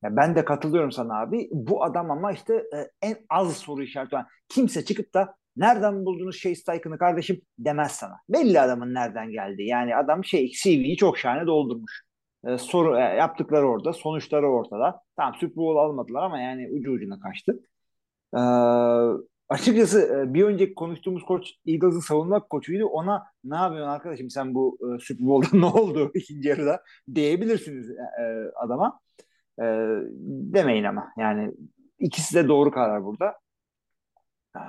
[0.03, 1.49] Ya ben de katılıyorum sana abi.
[1.53, 4.27] Bu adam ama işte e, en az soru işareti olan.
[4.49, 8.15] Kimse çıkıp da nereden buldunuz şey Steichen'ı kardeşim demez sana.
[8.29, 9.63] Belli adamın nereden geldi.
[9.63, 12.06] Yani adam şey CV'yi çok şahane doldurmuş.
[12.47, 15.03] E, soru e, yaptıkları orada, sonuçları ortada.
[15.17, 17.61] Tamam Super Bowl almadılar ama yani ucu ucuna kaçtı.
[18.37, 18.41] E,
[19.49, 22.87] açıkçası e, bir önceki konuştuğumuz koç Eagles'ın savunma koçuydu.
[22.87, 26.83] Ona ne yapıyorsun arkadaşım sen bu e, Super Bowl'da ne oldu ikinci yarıda
[27.15, 29.01] diyebilirsiniz e, e, adama.
[29.61, 29.65] E,
[30.55, 31.55] demeyin ama yani
[31.99, 33.35] ikisi de doğru karar burada.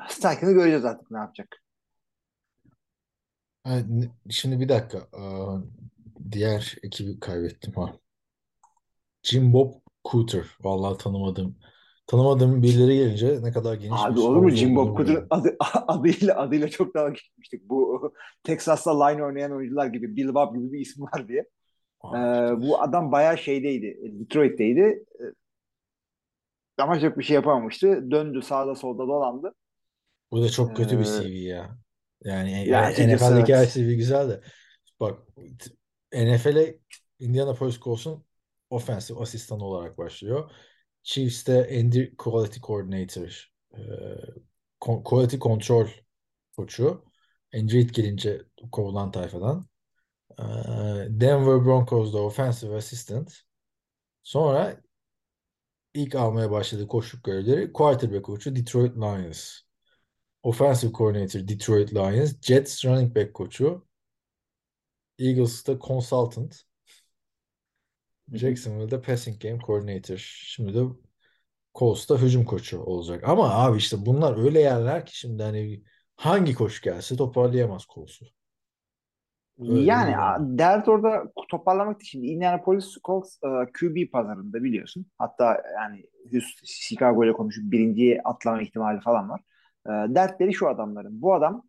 [0.08, 1.64] Steichen'ı göreceğiz artık ne yapacak.
[4.30, 5.08] şimdi bir dakika.
[6.32, 7.94] Diğer ekibi kaybettim ha.
[9.24, 9.74] Jim Bob
[10.12, 10.46] Cooter.
[10.62, 11.58] Vallahi tanımadığım
[12.08, 15.28] tanımadığım birileri gelince ne kadar geniş Abi bir olur mu Jim Bob biliyorum.
[15.30, 15.56] adı,
[15.88, 17.70] adıyla adıyla çok dalga geçmiştik.
[17.70, 18.14] Bu
[18.44, 21.46] Texas'ta line oynayan oyuncular gibi Bill Bob gibi bir isim var diye.
[22.06, 22.18] Ee,
[22.62, 23.98] bu adam bayağı şeydeydi.
[24.20, 25.06] Detroit'teydi.
[25.20, 25.24] Ee,
[26.78, 28.12] Ama çok bir şey yapamamıştı.
[28.12, 29.54] Döndü sağda solda dolandı.
[30.32, 31.78] Bu da çok kötü bir Ee, CV ya.
[32.24, 33.74] Yani e, ya e, açıkçası NFL'deki her evet.
[33.74, 34.42] CV güzel de.
[35.00, 35.20] Bak
[36.14, 36.80] NFL'e
[37.20, 38.26] Indianapolis Colts'un
[38.70, 40.52] offensive asistanı olarak başlıyor.
[41.04, 43.80] Chiefs'te Andy Quality Coordinator, e,
[44.80, 45.88] Quality Control
[46.58, 47.06] koçu.
[47.56, 48.42] Andy gelince
[48.72, 49.66] kovulan tayfadan.
[50.40, 50.44] E,
[51.10, 53.34] Denver Broncos'da offensive assistant.
[54.24, 54.82] Sonra
[55.94, 59.60] ilk almaya başladığı koçluk görevleri quarterback koçu Detroit Lions.
[60.44, 62.42] Offensive Coordinator Detroit Lions.
[62.42, 63.87] Jets running back koçu.
[65.20, 66.64] Eagles'ta consultant.
[68.34, 70.18] Jacksonville'da passing game coordinator.
[70.18, 70.84] Şimdi de
[71.76, 73.24] Colts'ta hücum koçu olacak.
[73.28, 75.84] Ama abi işte bunlar öyle yerler ki şimdi hani
[76.16, 78.26] hangi koç gelse toparlayamaz Colts'u.
[79.58, 80.16] Bir Yani
[80.60, 83.48] dert orada toparlamak için Indianapolis Colts e,
[83.80, 85.06] QB pazarında biliyorsun.
[85.18, 89.42] Hatta yani Houston, Chicago ile konuşup birinciye atlama ihtimali falan var.
[89.86, 91.22] E, dertleri şu adamların.
[91.22, 91.64] Bu adam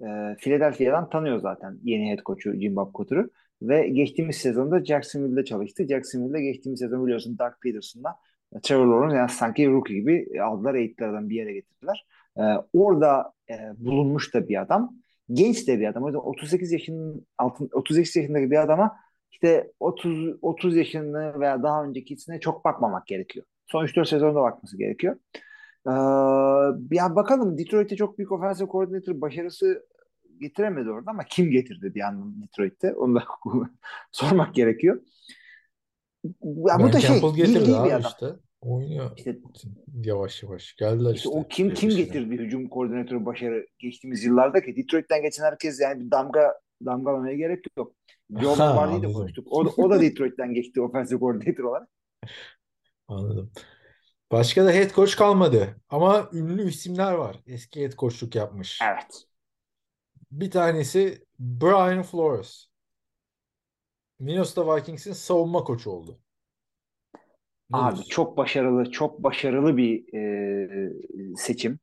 [0.00, 3.30] e, Philadelphia'dan tanıyor zaten yeni head coach'u Jim Bob Cooter'ı
[3.62, 5.86] ve geçtiğimiz sezonda Jacksonville'de çalıştı.
[5.88, 8.16] Jacksonville'de geçtiğimiz sezon biliyorsun Doug Peterson'la
[8.56, 12.06] e, Trevor Lawrence yani sanki rookie gibi aldılar eğittilerden bir yere getirdiler.
[12.38, 14.96] E, orada e, bulunmuş da bir adam.
[15.32, 16.02] Genç de bir adam.
[16.02, 18.96] O yüzden 38 yaşının altın 38 yaşındaki bir adama
[19.30, 23.46] işte 30 30 yaşını veya daha öncekisine çok bakmamak gerekiyor.
[23.66, 25.16] Son 3-4 sezonda bakması gerekiyor.
[25.86, 25.92] Ee,
[26.90, 29.86] ya bakalım Detroit'te çok büyük offensive coordinator başarısı
[30.40, 32.94] getiremedi orada ama kim getirdi bir yandan Detroit'te?
[32.94, 33.24] Onu da
[34.12, 35.00] sormak gerekiyor.
[36.24, 38.00] Ya bu Ben da şey, Campbell iyi, getirdi iyi bir adam.
[38.00, 38.26] işte.
[38.60, 39.38] Oynuyor İşte
[40.04, 40.76] yavaş yavaş.
[40.76, 45.44] Geldiler işte işte o kim kim getirdi hücum koordinatörü başarı geçtiğimiz yıllarda ki Detroit'ten geçen
[45.44, 47.92] herkes yani bir damga damgalamaya gerek yok.
[48.40, 49.46] Joe Lombardi'yi de konuştuk.
[49.50, 51.88] O da, o da Detroit'ten geçti offensive coordinator olarak.
[53.08, 53.50] Anladım.
[54.32, 55.76] Başka da head coach kalmadı.
[55.88, 57.36] Ama ünlü isimler var.
[57.46, 58.90] Eski head coachluk yapmış.
[58.90, 59.26] Evet.
[60.30, 62.66] Bir tanesi Brian Flores.
[64.18, 66.18] Minnesota Vikings'in savunma koçu oldu.
[67.70, 68.08] Ne Abi diyorsun?
[68.08, 70.92] çok başarılı, çok başarılı bir e,
[71.36, 71.78] seçim.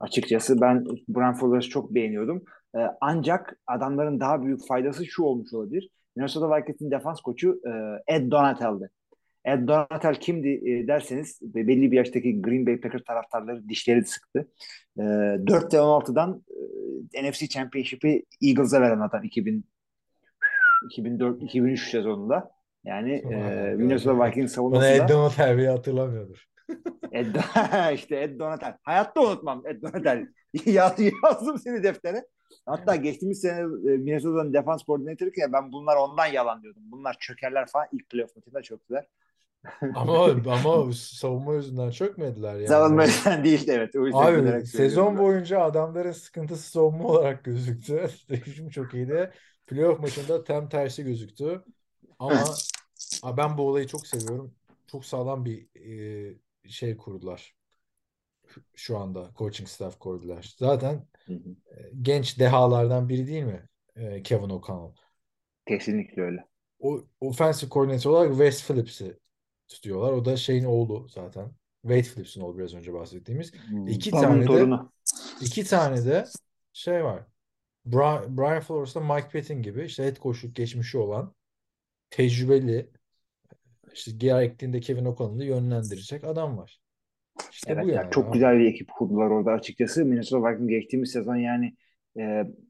[0.00, 2.44] Açıkçası ben Brian Flores'ı çok beğeniyordum.
[2.76, 5.90] E, ancak adamların daha büyük faydası şu olmuş olabilir.
[6.16, 7.70] Minnesota Vikings'in defans koçu e,
[8.14, 8.90] Ed Donatell'di.
[9.44, 14.48] Ed Donatel kimdi e, derseniz belli bir yaştaki Green Bay Packers taraftarları dişleri sıktı.
[14.98, 16.44] E, 4 ve 16'dan
[17.14, 19.64] e, NFC Championship'i Eagles'a veren adam 2000
[20.98, 22.50] 2004-2003 sezonunda.
[22.84, 26.46] Yani e, Minnesota Vikings savunmasında Ed Donatel hatırlamıyordur.
[27.12, 27.34] Ed,
[27.94, 28.76] işte Ed Donatel.
[28.82, 30.26] Hayatta unutmam Ed Donatel.
[30.66, 32.24] Yaz, yazdım seni deftere.
[32.66, 36.82] Hatta geçtiğimiz sene Minnesota'nın defans koordinatörüyken ben bunlar ondan yalan diyordum.
[36.86, 37.86] Bunlar çökerler falan.
[37.92, 39.06] İlk playoff maçında çöktüler.
[39.94, 42.68] Ama ama savunma yüzünden çökmediler yani.
[42.68, 43.96] Savunma yüzünden değil evet.
[43.96, 48.10] O yüzden Abi sezon boyunca adamların sıkıntısı savunma olarak gözüktü.
[48.28, 49.30] Hücum çok iyiydi.
[49.66, 51.62] Playoff maçında tam tersi gözüktü.
[52.18, 52.44] Ama
[53.36, 54.54] ben bu olayı çok seviyorum.
[54.86, 56.34] Çok sağlam bir e,
[56.68, 57.54] şey kurdular.
[58.74, 60.54] Şu anda coaching staff kurdular.
[60.58, 61.76] Zaten Hı hı.
[61.76, 63.68] e, genç dehalardan biri değil mi?
[63.96, 64.94] E, Kevin O'Connell.
[65.66, 66.44] Kesinlikle öyle.
[66.78, 69.18] O offensive coordinator olarak Wes Phillips'i
[69.70, 70.12] tutuyorlar.
[70.12, 71.52] O da şeyin oğlu zaten.
[71.82, 73.52] Wade Phillips'in oğlu biraz önce bahsettiğimiz.
[73.88, 74.92] İki Babın tane de torunu.
[75.40, 76.26] iki tane de
[76.72, 77.26] şey var.
[77.86, 81.34] Brian, Brian Flores'ta Mike Patton gibi işte head coachluk geçmişi olan
[82.10, 82.90] tecrübeli
[83.94, 86.80] işte gerektiğinde Kevin O'Connell'ı yönlendirecek adam var.
[87.52, 88.10] İşte Evet bu ya yani.
[88.10, 90.04] çok güzel bir ekip kurdular orada açıkçası.
[90.04, 91.76] Minnesota Vikings geçtiğimiz sezon yani
[92.18, 92.22] e,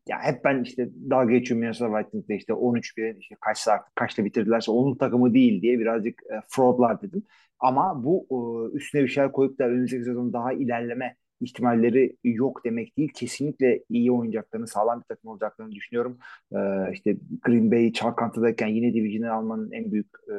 [0.09, 4.70] ya hep ben işte dalga geçiyorum Minnesota Vikings'de işte 13-1 işte kaçta artık kaçta bitirdilerse
[4.70, 7.22] onun takımı değil diye birazcık e, fraudlar dedim.
[7.59, 12.96] Ama bu e, üstüne bir şeyler koyup da önümüzdeki sezon daha ilerleme ihtimalleri yok demek
[12.96, 13.11] değil.
[13.14, 16.18] Kesinlikle iyi oynayacaklarını, sağlam bir takım olacaklarını düşünüyorum.
[16.53, 16.59] E,
[16.92, 20.35] işte Green Bay çalkantıdayken yine division'ı almanın en büyük e,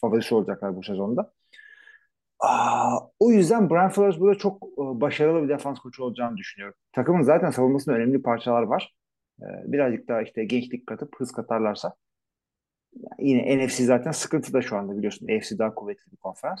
[0.00, 1.32] favorisi olacaklar bu sezonda.
[3.18, 6.78] O yüzden Brian Flores burada çok e, başarılı bir defans koçu olacağını düşünüyorum.
[6.92, 8.94] Takımın zaten savunmasında önemli parçalar var.
[9.40, 11.94] E, birazcık daha işte gençlik katıp hız katarlarsa
[13.18, 15.28] yine NFC zaten sıkıntı da şu anda biliyorsun.
[15.28, 16.60] AFC daha kuvvetli bir konferans.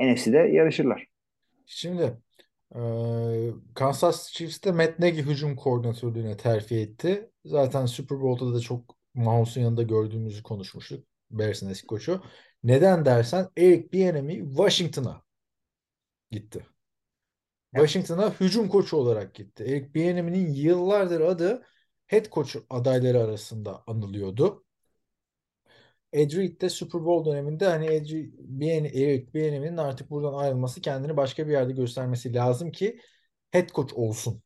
[0.00, 1.06] NFC'de yarışırlar.
[1.66, 2.16] Şimdi
[2.74, 2.80] e,
[3.74, 7.30] Kansas Chiefs'te Matt Nagy hücum koordinatörlüğüne terfi etti.
[7.44, 11.04] Zaten Super Bowl'da da çok Mahomes'un yanında gördüğümüzü konuşmuştuk.
[11.30, 12.22] Bears'ın eski koçu.
[12.64, 15.22] Neden dersen Eric Bieniemy Washington'a
[16.30, 16.66] gitti.
[17.74, 19.64] Washington'a hücum koçu olarak gitti.
[19.64, 21.62] Eric Bieniemy'nin yıllardır adı
[22.06, 24.64] head coach adayları arasında anılıyordu.
[26.12, 30.80] Ed Reed de Super Bowl döneminde hani Ed Reed- Bien, Eric Bieniemy'nin artık buradan ayrılması,
[30.80, 33.00] kendini başka bir yerde göstermesi lazım ki
[33.50, 34.42] head coach olsun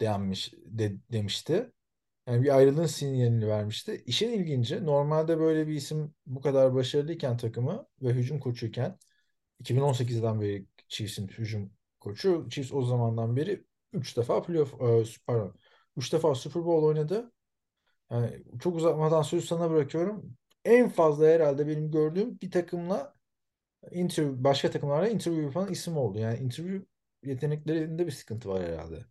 [0.00, 1.72] denmiş de, demişti.
[2.26, 4.02] Yani bir ayrılığın sinyalini vermişti.
[4.06, 8.98] İşin ilginci normalde böyle bir isim bu kadar başarılıyken takımı ve hücum koçuyken
[9.60, 12.48] 2018'den beri Chiefs'in hücum koçu.
[12.50, 15.54] Chiefs o zamandan beri 3 defa playoff e, pardon
[15.96, 17.32] 3 defa Super Bowl oynadı.
[18.10, 20.36] Yani çok uzatmadan sözü sana bırakıyorum.
[20.64, 23.14] En fazla herhalde benim gördüğüm bir takımla
[23.92, 26.18] interview, başka takımlarla interview yapan isim oldu.
[26.18, 26.86] Yani interview
[27.24, 29.06] yeteneklerinde bir sıkıntı var herhalde.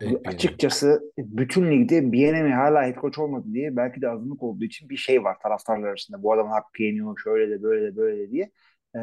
[0.00, 0.20] Bieniemy.
[0.28, 4.96] Açıkçası bütün ligde Bieniemy hala head coach olmadı diye belki de azınlık olduğu için bir
[4.96, 6.22] şey var taraftarlar arasında.
[6.22, 8.50] Bu adamın hakkı yeniyor şöyle de böyle de böyle de diye.
[8.96, 8.98] Ee,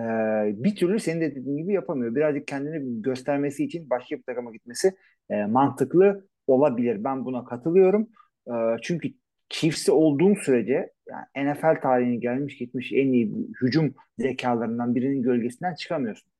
[0.63, 2.15] bir türlü senin de dediğin gibi yapamıyor.
[2.15, 4.95] Birazcık kendini göstermesi için başka bir takıma gitmesi
[5.29, 7.03] e, mantıklı olabilir.
[7.03, 8.07] Ben buna katılıyorum.
[8.47, 9.09] E, çünkü
[9.49, 16.31] Chiefs'te olduğun sürece yani NFL tarihine gelmiş gitmiş en iyi hücum zekalarından birinin gölgesinden çıkamıyorsun.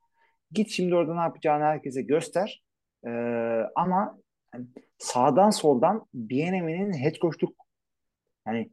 [0.51, 2.63] Git şimdi orada ne yapacağını herkese göster.
[3.07, 3.09] E,
[3.75, 4.17] ama
[4.53, 7.55] yani sağdan soldan Bieniemy'nin head coachluk
[8.47, 8.71] yani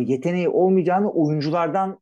[0.00, 2.00] yeteneği olmayacağını oyunculardan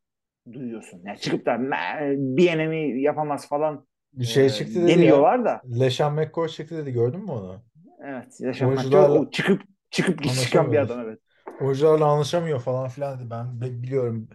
[0.53, 1.03] duyuyorsun.
[1.05, 5.17] Yani çıkıp da "Me- Bieniemy yapamaz falan Bir şey e, çıktı dedi ya.
[5.17, 5.63] demiyorlar da.
[5.81, 6.93] LeSean McCoy çıktı dedi.
[6.93, 7.63] Gördün mü onu?
[8.05, 8.41] Evet.
[8.41, 11.19] Yaşam Oyuncularla o çıkıp çıkıp çıkan bir adam evet.
[11.61, 13.31] Oyuncularla anlaşamıyor falan filan dedi.
[13.31, 14.29] Ben bi- biliyorum.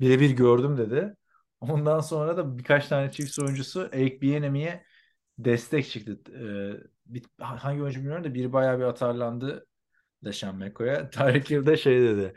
[0.00, 1.16] Birebir gördüm dedi.
[1.60, 4.84] Ondan sonra da birkaç tane Chiefs oyuncusu Eric Bieniemy'ye
[5.38, 6.20] destek çıktı.
[6.32, 9.66] Ee, bir, hangi oyuncu bilmiyorum da biri bayağı bir atarlandı
[10.54, 11.10] McCoy'a.
[11.10, 12.34] Tyreek Hill de şey dedi.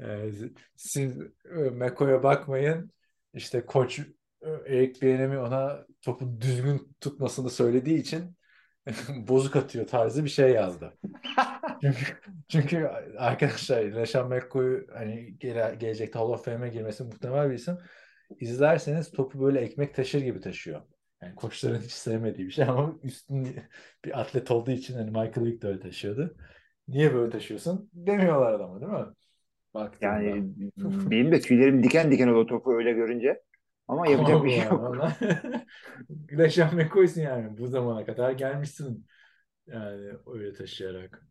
[0.00, 0.30] e,
[0.76, 1.20] siz
[1.56, 2.92] e, McCoy'a bakmayın.
[3.34, 3.98] İşte koç
[4.42, 8.36] e, Eric Bieniemy ona topu düzgün tutmasını söylediği için
[9.28, 10.98] bozuk atıyor tarzı bir şey yazdı.
[11.82, 12.04] Çünkü,
[12.48, 17.78] çünkü arkadaşlar LeSean McCoy hani gele, gelecekte Hall of Fame'e girmesi muhtemel bir isim.
[18.40, 20.82] İzlerseniz topu böyle ekmek taşır gibi taşıyor.
[21.22, 23.56] Yani koçların hiç sevmediği bir şey ama üstün
[24.04, 26.36] bir atlet olduğu için hani Michael Vick de öyle taşıyordu.
[26.88, 27.90] Niye böyle taşıyorsun?
[27.94, 29.06] Demiyorlar adama değil mi?
[29.74, 30.06] Baktığında.
[30.06, 30.54] Yani
[31.10, 33.42] benim de tüylerim diken diken oldu topu öyle görünce.
[33.88, 34.96] Ama yapacak bir şey yok.
[36.38, 39.06] LeSean McCoy'sun yani bu zamana kadar gelmişsin
[39.66, 41.26] yani öyle taşıyarak.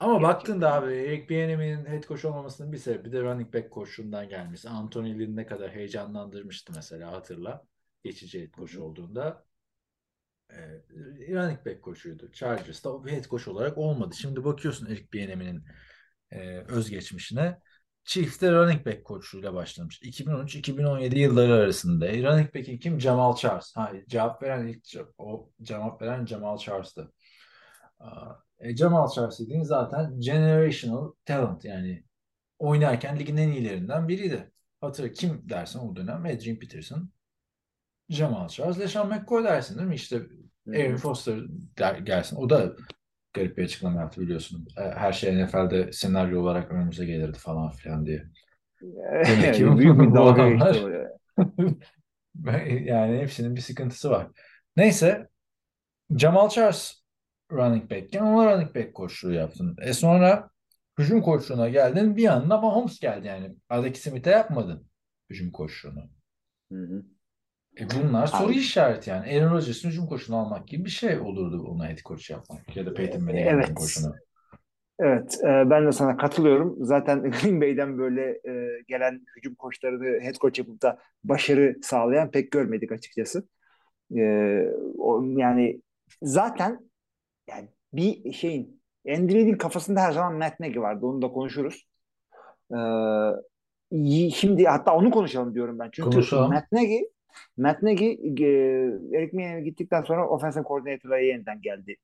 [0.00, 4.68] Ama baktığında abi Eric Bieniemy'nin head coach olmamasının bir sebebi de running back koçluğundan gelmesi.
[4.68, 7.64] Anthony Lynn ne kadar heyecanlandırmıştı mesela hatırla.
[8.04, 9.44] Geçici head coach olduğunda.
[10.50, 10.56] Ee,
[11.34, 12.32] running back koçuydu.
[12.32, 14.14] Chargers'ta head coach olarak olmadı.
[14.20, 15.64] Şimdi bakıyorsun Eric Bieniemy'nin
[16.30, 17.58] e, özgeçmişine.
[18.04, 20.02] Chiefs'te running back koçluğuyla başlamış.
[20.02, 22.06] 2013-2017 yılları arasında.
[22.06, 23.00] E, running back'in kim?
[23.00, 23.76] Jamal Charles.
[23.76, 24.84] Ha, cevap veren ilk
[25.18, 27.12] o cevap veren Jamal Charles'tı.
[28.60, 32.04] E, Jamal Charles dediğin zaten generational talent yani
[32.58, 34.52] oynarken ligin en iyilerinden biriydi.
[34.80, 37.10] Hatırla kim dersen o dönem Adrian Peterson,
[38.08, 39.94] Jamal Charles, LeSean McCoy dersin değil mi?
[39.94, 40.22] İşte
[40.68, 41.38] Aaron Foster
[41.78, 42.36] der, gelsin.
[42.36, 42.72] O da
[43.32, 44.68] garip bir açıklama yaptı biliyorsun.
[44.76, 48.24] E, Her şey NFL'de senaryo olarak önümüze gelirdi falan filan diye.
[49.26, 51.08] Demek ki Büyük bir dalga adamlar-.
[52.84, 54.26] Yani hepsinin bir sıkıntısı var.
[54.76, 55.28] Neyse
[56.16, 57.02] Jamal Charles
[57.52, 59.76] running back'ken ona running back koçluğu yaptın.
[59.82, 60.50] E sonra
[60.98, 62.16] hücum koçluğuna geldin.
[62.16, 63.56] Bir anda Mahomes geldi yani.
[63.68, 64.86] Aradaki Smith'e yapmadın
[65.30, 66.10] hücum koçluğunu.
[66.72, 67.02] Hı hı.
[67.80, 68.56] E bunlar soru Abi.
[68.56, 69.38] işareti yani.
[69.38, 72.76] Aaron Rodgers'ın hücum koçunu almak gibi bir şey olurdu ona head coach yapmak.
[72.76, 73.64] Ya da Peyton Manning'in Evet.
[73.64, 74.14] hücum koçunu.
[75.00, 76.76] Evet, e, ben de sana katılıyorum.
[76.80, 82.50] Zaten Green Bay'den böyle e, gelen hücum koçlarını head coach yapıp da başarı sağlayan pek
[82.50, 83.48] görmedik açıkçası.
[84.16, 84.22] E,
[84.98, 85.82] o, yani
[86.22, 86.80] zaten
[87.48, 91.06] yani bir şeyin Andy Reid'in kafasında her zaman Matt Nagy vardı.
[91.06, 91.86] Onu da konuşuruz.
[92.70, 95.88] E, şimdi hatta onu konuşalım diyorum ben.
[95.92, 96.52] Çünkü Konuşalım.
[96.52, 96.90] Matt Nagy
[97.56, 98.46] Matt Nagy e,
[99.18, 101.96] Eric Bieniemy gittikten sonra offensive coordinator'a yeniden geldi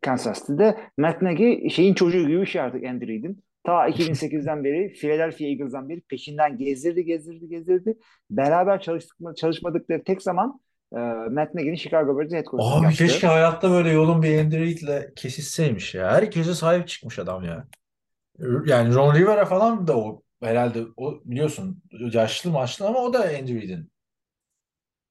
[0.00, 0.76] Kansas City'de.
[0.98, 3.44] Matt Nagy şeyin çocuğu gibi bir şey artık Andy Reid'in.
[3.64, 7.98] Ta 2008'den beri Philadelphia Eagles'dan beri peşinden gezdirdi, gezdirdi, gezdirdi.
[8.30, 10.60] Beraber çalıştık, çalışmadıkları tek zaman
[10.92, 10.98] e,
[11.30, 12.98] Matt Nagy'nin Chicago Bears'e head coach'luk Abi yaptı.
[12.98, 16.12] keşke hayatta böyle yolun bir Andy Reid'le kesişseymiş ya.
[16.12, 17.66] Herkese sahip çıkmış adam ya.
[18.66, 21.82] Yani Ron Rivera falan da o herhalde o biliyorsun
[22.12, 23.91] yaşlı maçlı ama o da Andy Reid'in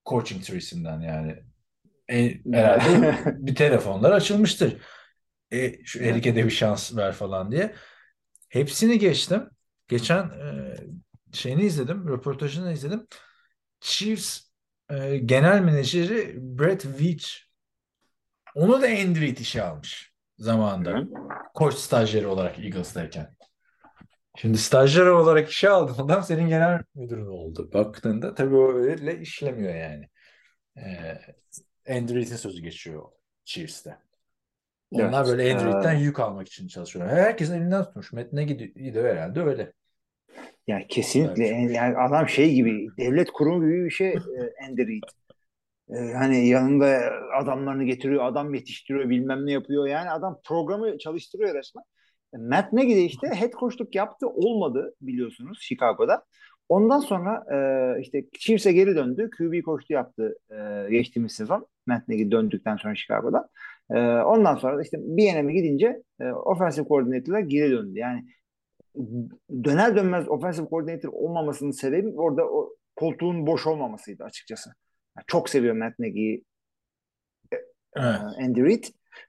[0.06, 1.36] coaching tree'sinden yani.
[2.10, 4.76] E, herhalde bir telefonlar açılmıştır.
[5.52, 7.74] E, şu Erik'e de bir şans ver falan diye.
[8.48, 9.50] Hepsini geçtim.
[9.88, 10.76] Geçen e,
[11.32, 13.06] şeyini izledim, röportajını izledim.
[13.80, 14.40] Chiefs
[14.90, 17.52] e, genel menajeri Brett Veach
[18.54, 21.04] onu da Andy Reid işe almış zamanında.
[21.54, 23.36] Koç stajyeri olarak Eagles'tayken.
[24.36, 27.70] Şimdi stajyer olarak işe aldın adam senin genel müdürün oldu.
[27.74, 30.08] Baktığında tabii o öyle işlemiyor yani.
[30.76, 31.18] Ee,
[31.98, 33.02] Andy Reid'in sözü geçiyor
[33.44, 33.98] Chiefs'te.
[34.90, 35.30] Onlar Evet.
[35.30, 37.16] böyle Andy Ee, Reid'den yük almak için çalışıyorlar.
[37.16, 38.12] Herkesin elinden tutmuş.
[38.12, 38.48] Nagy
[38.94, 39.72] de herhalde öyle.
[40.66, 45.02] Yani kesinlikle yani adam şey gibi devlet kurumu gibi bir şey e, Reid.
[45.90, 47.12] E, hani yanında
[47.42, 49.86] adamlarını getiriyor, adam yetiştiriyor, bilmem ne yapıyor.
[49.86, 51.84] Yani adam programı çalıştırıyor resmen.
[52.38, 56.24] Matt Nagy de işte head coachluk yaptı, olmadı biliyorsunuz Chicago'da.
[56.68, 59.30] Ondan sonra e, işte Chiefs'e geri döndü.
[59.38, 61.66] QB koçluğu yaptı e, geçtiğimiz sezon.
[61.86, 63.48] Matt Nagy döndükten sonra Chicago'dan.
[63.90, 67.98] E, ondan sonra da işte BNM'e gidince e, offensive coordinator'la geri döndü.
[67.98, 68.24] Yani
[69.64, 74.70] döner dönmez offensive coordinator olmamasının sebebi orada o koltuğun boş olmamasıydı açıkçası.
[75.16, 76.44] Yani çok seviyor Matt Nagy'yi
[77.96, 78.22] Evet.
[78.38, 78.84] e, Andy Reid.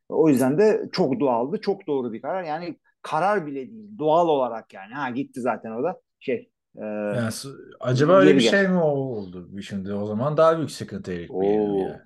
[0.10, 1.62] O yüzden de çok doğaldı.
[1.62, 2.44] Çok doğru bir karar.
[2.44, 4.00] Yani karar bile değil.
[4.00, 4.94] Doğal olarak yani.
[4.96, 6.52] Ha gitti zaten o da şey.
[6.78, 7.32] e, Yani
[7.80, 8.52] acaba öyle bir gel.
[8.52, 9.62] şey mi oldu?
[9.62, 11.44] Şimdi o zaman daha büyük sıkıntı Oo.
[11.80, 12.02] yani.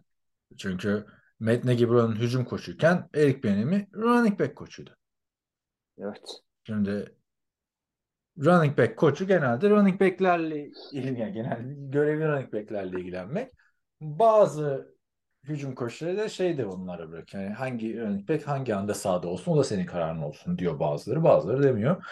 [0.58, 1.06] Çünkü
[1.39, 4.98] Matt Nagy buranın hücum koçuyken Eric Bieniemy running back koçuydu.
[5.98, 6.41] evet.
[6.64, 7.16] Şimdi
[8.38, 11.60] running back koçu genelde running back'lerle ilgilen, genel
[11.91, 13.52] görevi running back'lerle ilgilenmek.
[14.02, 14.97] Bazı
[15.48, 17.43] hücum koçları da şey de onlara bırakıyor.
[17.43, 21.24] Yani hangi running back hangi anda sahada olsun o da senin kararın olsun diyor bazıları.
[21.24, 22.06] Bazıları demiyor.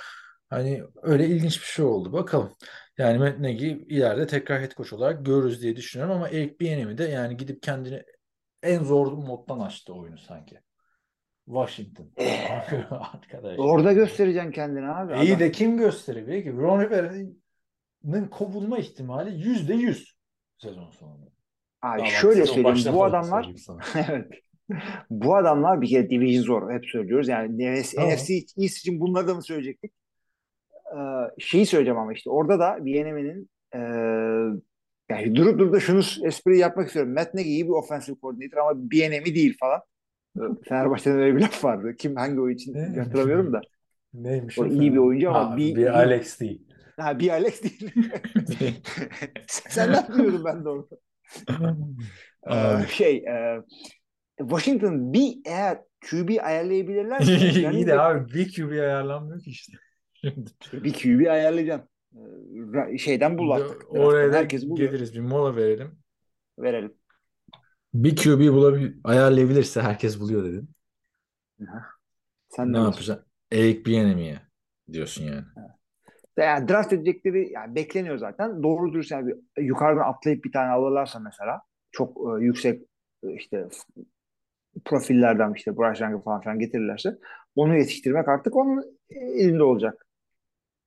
[0.49, 2.13] Hani öyle ilginç bir şey oldu.
[2.13, 2.51] Bakalım.
[2.97, 7.03] Yani Matt Nagy ileride tekrar head coach olarak görürüz diye düşünüyorum ama Eric Bieniemy de
[7.03, 8.03] yani gidip kendini
[8.63, 10.59] en zor moddan açtı oyunu sanki.
[11.45, 12.11] Washington.
[13.13, 13.59] Arkadaş.
[13.59, 15.13] Orada göstereceksin kendini abi.
[15.13, 16.53] İyi Adam- de kim gösterebilir ki?
[16.53, 20.17] Ron Rivera'nın kovulma ihtimali yüzde yüz
[20.57, 21.34] sezon sonunda.
[21.81, 22.77] Abi Daha şöyle söyleyeyim.
[22.93, 23.53] Bu adamlar
[24.09, 24.27] evet.
[25.09, 26.73] Bu adamlar bir kere division zor.
[26.73, 27.27] Hep söylüyoruz.
[27.27, 28.11] Yani NFC, Tamam.
[28.11, 29.91] NFC East için bunları da mı söyleyecektik?
[30.95, 30.97] Ee,
[31.39, 33.79] şeyi söyleyeceğim ama işte orada da BNM'nin e,
[35.09, 37.13] yani durup durup da şunu espri yapmak istiyorum.
[37.13, 39.81] Matt Nagy iyi bir offensive coordinator ama BNM değil falan.
[40.37, 41.95] Ee, Fenerbahçe'de öyle bir laf vardı.
[41.97, 42.99] Kim hangi o için Ne?
[43.01, 43.61] hatırlamıyorum da.
[44.13, 46.61] Neymiş O iyi bir oyuncu ama Ha, bir- bir Alex değil.
[46.99, 47.91] Ha bir Alex değil.
[49.47, 50.87] Senden duyuyordum ben de onu.
[52.51, 53.61] Ee, şey e,
[54.39, 55.77] Washington bir eğer
[56.09, 59.73] QB ayarlayabilirlerse İyi running de back- abi bir QB ayarlanmıyor ki işte.
[60.73, 61.89] Bir QB ayarlayacaksın.
[62.93, 63.91] Ee, şeyden bul artık.
[63.91, 64.91] oraya da Herkes buluyor.
[64.91, 65.13] geliriz.
[65.13, 65.99] Bir mola verelim.
[66.59, 66.93] Verelim.
[67.93, 70.69] Bir QB bulabil ayarlayabilirse herkes buluyor dedin.
[72.49, 73.25] Sen Ne ne yapacaksın?
[73.51, 74.39] Eric Bieniemy'ye
[74.91, 75.43] diyorsun yani.
[76.37, 78.63] Yani draft edecekleri yani bekleniyor zaten.
[78.63, 81.61] Doğru dürüst yani bir, yukarıdan atlayıp bir tane alırlarsa mesela
[81.91, 82.81] çok e, yüksek
[83.23, 83.67] e, işte
[84.85, 87.17] profillerden işte Bryce Young'ı falan filan getirirlerse
[87.55, 90.05] onu yetiştirmek artık onun elinde olacak.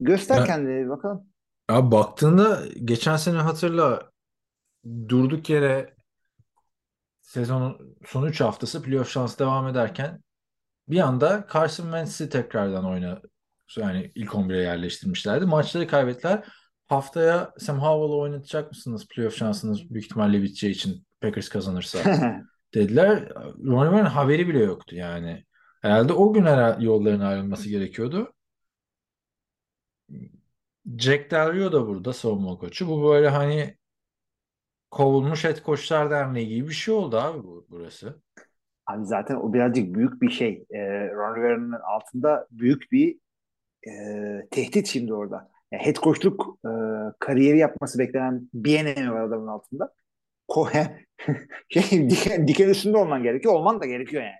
[0.01, 1.27] Göster Ya- kendini bakalım.
[1.69, 4.11] Abi baktığında geçen sene hatırla
[5.09, 5.95] durduk yere
[7.21, 10.21] sezonun son 3 haftası playoff şansı devam ederken
[10.89, 13.23] bir anda Carson Wentz'i tekrardan oyna
[13.77, 15.47] yani ilk 11'e yerleştirmişlerdi.
[15.47, 16.45] Maçları kaybettiler.
[16.89, 19.09] Haftaya Sam Howell'ı oynatacak mısınız?
[19.09, 21.99] Playoff şansınız büyük ihtimalle biteceği için Packers kazanırsa
[22.75, 23.29] dediler.
[23.65, 25.45] Ron River'ın haberi bile yoktu yani.
[25.83, 28.33] Herhalde o gün herhalde yolların ayrılması gerekiyordu.
[30.99, 32.89] Jack Del Rio da burada savunma koçu.
[32.89, 33.77] Bu böyle hani
[34.91, 38.23] kovulmuş et koçlar derneği gibi bir şey oldu abi bu, burası.
[38.87, 40.67] Abi zaten o birazcık büyük bir şey.
[40.71, 40.79] E,
[41.11, 43.19] Ron Rivera'nın altında büyük bir
[43.87, 43.93] e,
[44.51, 45.51] tehdit şimdi orada.
[45.73, 46.71] Yani head coachluk e,
[47.19, 49.95] kariyeri yapması beklenen BNM var adamın altında.
[50.49, 50.69] Ko
[51.69, 53.55] şey, diken, diken üstünde olman gerekiyor.
[53.55, 54.39] Olman da gerekiyor yani.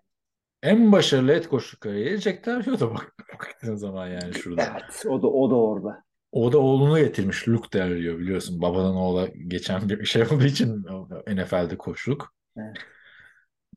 [0.63, 4.63] En başarılı et koçluk kariyeri Jack Del Rio'da bak, baktığın zaman yani şurada.
[4.73, 5.07] Evet.
[5.09, 6.05] O da o da orada.
[6.33, 8.63] O da oğlunu getirmiş Luke Del Rio biliyorsun.
[8.63, 10.87] Babadan oğula geçen bir şey olduğu için
[11.27, 12.35] NFL'de koçluk.
[12.57, 12.77] Evet.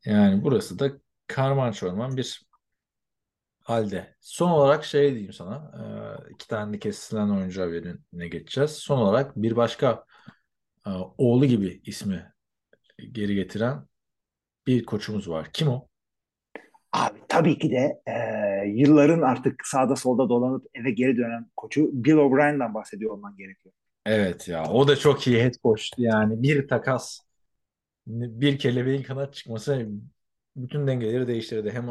[0.04, 0.92] Yani burası da
[1.26, 2.42] karman çorman bir
[3.64, 4.14] halde.
[4.20, 5.72] Son olarak şey diyeyim sana.
[6.28, 8.70] e, iki tane de kesilen oyuncu haberine geçeceğiz.
[8.70, 10.04] Son olarak bir başka
[10.86, 12.32] e, oğlu gibi ismi
[13.12, 13.86] geri getiren
[14.66, 15.48] bir koçumuz var.
[15.52, 15.88] Kim o?
[16.92, 18.14] Abi tabii ki de e,
[18.68, 23.74] yılların artık sağda solda dolanıp eve geri dönen koçu Bill O'Brien'den bahsediyor olman gerekiyor.
[24.06, 26.42] Evet ya o da çok iyi head coach'tu yani.
[26.42, 27.20] Bir takas,
[28.06, 29.88] bir kelebeğin kanat çıkması
[30.56, 31.70] bütün dengeleri değiştirdi.
[31.70, 31.88] Hem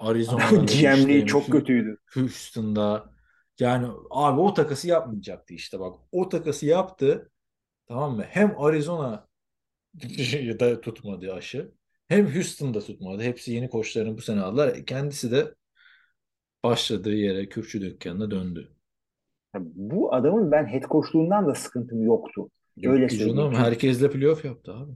[0.00, 1.98] Arizona'da GM'liği çok kötüydü.
[2.14, 3.14] Houston'da.
[3.58, 5.96] Yani abi o takası yapmayacaktı işte bak.
[6.12, 7.30] O takası yaptı.
[7.88, 8.24] Tamam mı?
[8.28, 9.28] Hem Arizona
[10.42, 11.72] ya da tutmadı aşı.
[12.08, 13.22] Hem Houston'da tutmadı.
[13.22, 14.86] Hepsi yeni koçlarını bu sene aldılar.
[14.86, 15.54] Kendisi de
[16.64, 18.72] başladığı yere kürçü dükkanına döndü.
[19.58, 22.50] Bu adamın ben head coachluğundan da sıkıntım yoktu.
[22.84, 23.36] Öyle Yok söyleyeyim.
[23.36, 24.92] canım, herkesle playoff yaptı abi.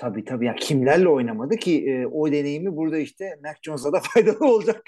[0.00, 0.46] Tabii tabii.
[0.46, 4.82] Ya kimlerle oynamadı ki e, o deneyimi burada işte Mac Jones'a da faydalı olacak.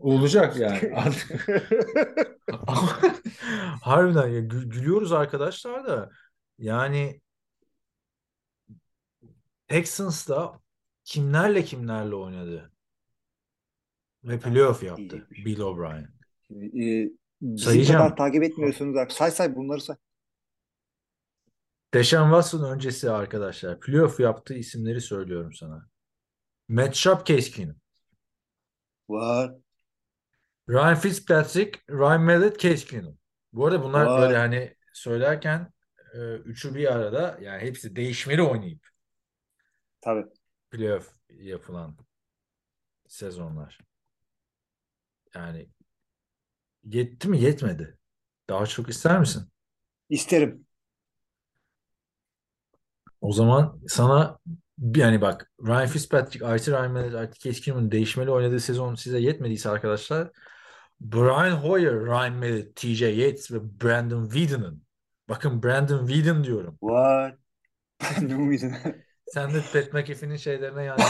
[0.00, 0.92] Olacak yani.
[2.66, 2.88] Ama
[3.82, 6.10] harbiden ya gü- gülüyoruz arkadaşlar da
[6.58, 7.20] yani
[9.68, 10.60] Texans'da
[11.04, 12.72] kimlerle kimlerle oynadı
[14.24, 15.26] ve playoff yaptı.
[15.30, 16.08] Bill O'Brien.
[16.82, 17.10] e,
[17.58, 18.02] Sayacağım.
[18.02, 18.96] kadar takip etmiyorsunuz.
[18.96, 19.16] artık.
[19.18, 19.96] Say say bunları say.
[21.94, 25.88] Deshaun Watson öncesi arkadaşlar playoff yaptığı isimleri söylüyorum sana.
[26.68, 27.76] Matt Case Keenum.
[29.08, 29.54] Var.
[30.68, 33.18] Ryan Fitzpatrick, Ryan Mallett, Keenum.
[33.52, 34.20] Bu arada bunlar Vay.
[34.20, 35.72] böyle hani söylerken
[36.14, 38.88] e, üçü bir arada yani hepsi değişmeli oynayıp
[40.00, 40.26] Tabii.
[40.70, 41.96] playoff yapılan
[43.08, 43.78] sezonlar.
[45.34, 45.68] Yani
[46.84, 47.98] yetti mi yetmedi.
[48.48, 49.48] Daha çok ister misin?
[50.08, 50.67] İsterim.
[53.20, 54.38] O zaman sana
[54.96, 60.30] yani bak Ryan Fitzpatrick, artı Ryan Mallett, artı Keenum'un değişmeli oynadığı sezon size yetmediyse arkadaşlar
[61.00, 64.82] Brian Hoyer, Ryan Mallett, TJ Yates ve Brandon Whedon'ın
[65.28, 66.78] bakın Brandon Whedon diyorum.
[66.82, 67.36] Var.
[68.22, 68.72] ne muydun?
[69.26, 71.00] Sen de Pat McAfee'nin şeylerine yani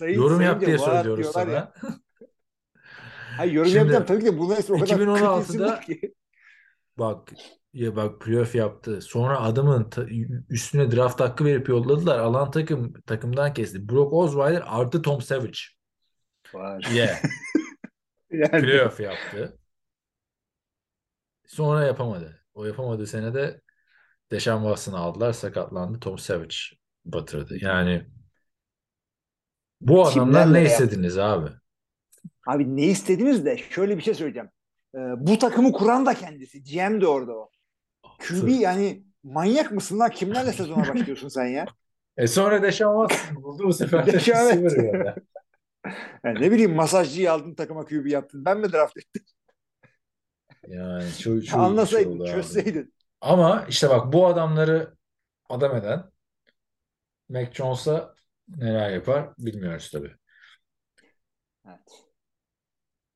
[0.16, 1.50] yorum yap diye söylüyoruz sana.
[1.50, 1.72] ya.
[3.36, 6.14] Hayır yorum Şimdi, yapacağım tabii ki de bunlar o kadar 2016'da kötü isimler ki.
[6.98, 7.32] Bak
[7.74, 9.00] ya bak playoff yaptı.
[9.00, 10.06] Sonra adamın ta-
[10.48, 12.18] üstüne draft hakkı verip yolladılar.
[12.18, 13.88] Alan takım takımdan kesti.
[13.88, 15.58] Brock Osweiler artı Tom Savage.
[16.54, 16.86] Var.
[16.94, 17.18] Yeah.
[18.30, 19.58] Yani, Playoff yaptı.
[21.46, 22.44] Sonra yapamadı.
[22.54, 23.60] O yapamadığı senede
[24.30, 25.32] Deshaun Watson'ı aldılar.
[25.32, 26.00] Sakatlandı.
[26.00, 26.56] Tom Savage
[27.04, 27.56] batırdı.
[27.60, 28.06] Yani
[29.80, 30.84] bu adamdan ne yaptı?
[30.84, 31.50] istediniz abi?
[32.46, 34.48] Abi ne istediğimiz de şöyle bir şey söyleyeceğim.
[34.94, 36.62] Ee, bu takımı kuran da kendisi.
[36.62, 37.50] GM de orada o.
[38.18, 40.10] QB yani manyak mısın lan?
[40.10, 41.66] Kimlerle sezona başlıyorsun sen ya?
[42.16, 43.62] E sonra Deshaun Watson buldu.
[43.64, 44.92] Bu sefer de Deshaun receiver Watson.
[44.92, 45.14] gönder.
[46.24, 48.44] Yani ne bileyim masajcıyı aldın takıma QB yaptın.
[48.44, 49.24] Ben mi draft ettim?
[50.68, 52.28] Yani çok ilginç Anlasaydın, abi.
[52.30, 52.94] çözseydin.
[53.20, 54.94] Ama işte bak bu adamları
[55.48, 56.10] adam eden
[57.28, 58.14] Mac Jones'a
[58.48, 60.14] neler yapar bilmiyoruz tabii.
[61.68, 62.04] Evet.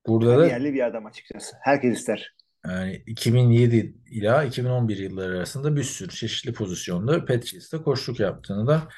[0.06, 1.56] Burada da Yerli bir adam açıkçası.
[1.62, 2.34] Herkes ister.
[2.66, 8.88] Yani 2007 ila 2011 yılları arasında bir sürü çeşitli pozisyonda Patriots'ta koçluk yaptığını da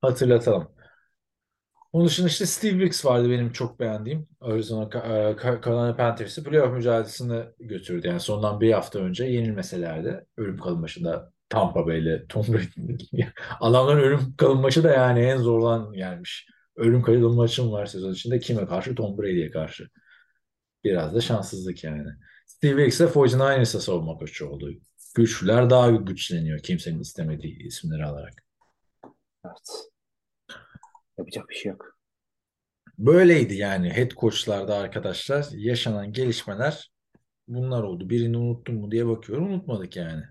[0.00, 0.68] hatırlatalım.
[1.92, 4.28] Onun dışında işte Steve Wilkes vardı benim çok beğendiğim.
[4.40, 8.06] Arizona e, Carolina Panthers'ı playoff mücadelesine götürdü.
[8.06, 10.26] Yani sondan bir hafta önce yenilmeselerdi.
[10.36, 13.22] Ölüm kalım maçında Tampa Bay'le Tom Brady.
[13.60, 16.46] Adamların ölüm kalım maçı da yani en zorlan gelmiş.
[16.76, 18.38] Ölüm kalım maçım var sezon içinde.
[18.38, 18.94] Kime karşı?
[18.94, 19.88] Tom Brady'ye karşı.
[20.84, 22.08] Biraz da şanssızlık yani.
[22.58, 24.70] Steve Wilkes de 49ers'a savunma koçu oldu.
[25.14, 28.44] Güçlüler daha güçleniyor kimsenin istemediği isimleri alarak.
[29.44, 29.90] Evet.
[31.18, 31.98] Yapacak bir şey yok.
[32.98, 36.92] Böyleydi yani head coachlarda arkadaşlar yaşanan gelişmeler
[37.48, 38.10] bunlar oldu.
[38.10, 39.52] Birini unuttum mu diye bakıyorum.
[39.52, 40.22] Unutmadık yani.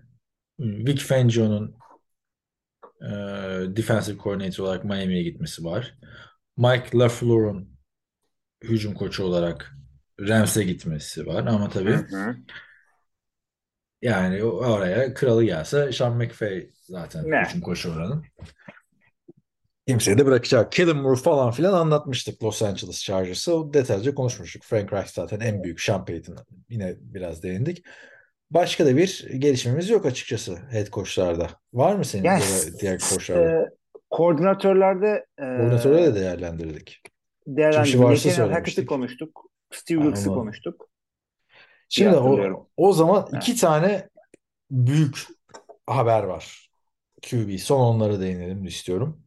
[0.58, 1.76] Vic Fangio'nun
[3.02, 3.06] e,
[3.76, 5.98] defensive coordinator olarak Miami'ye gitmesi var.
[6.56, 7.78] Mike LaFleur'un
[8.64, 9.78] hücum koçu olarak
[10.20, 11.46] Rams'e gitmesi var.
[11.46, 12.36] Ama tabii Hı.
[14.02, 17.42] yani oraya kralı gelse Sean McVay zaten Ne?
[17.42, 18.24] hücum koçu oranın.
[19.86, 20.72] Kimseyi de bırakacak.
[20.72, 23.54] Kellen Moore falan filan anlatmıştık Los Angeles Chargers'ı.
[23.54, 24.62] O detaylıca konuşmuştuk.
[24.62, 26.36] Frank Reich zaten en büyük Sean Payton.
[26.68, 27.84] Yine biraz değindik.
[28.50, 31.48] Başka da bir gelişmemiz yok açıkçası head coachlarda.
[31.72, 33.62] Var mı senin Yani, ya da diğer coachlarda?
[33.62, 33.66] Ee,
[34.10, 37.02] koordinatörlerde e, Koordinatörü de değerlendirdik.
[37.46, 37.94] değerlendirdik.
[37.94, 38.38] Nathaniel söylemiştik.
[38.38, 39.47] Hackett'i konuştuk.
[39.70, 40.88] Steve Wilkes'i onu- konuştuk.
[41.88, 43.42] Şimdi o, o zaman Evet.
[43.42, 44.08] iki tane
[44.70, 45.26] büyük
[45.86, 46.70] haber var.
[47.22, 47.58] QB.
[47.58, 49.22] Son onlara değinelim istiyorum.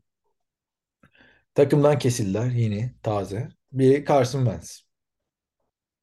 [1.53, 3.49] Takımdan kesildiler yeni, taze.
[3.71, 4.81] Biri Carson Wentz.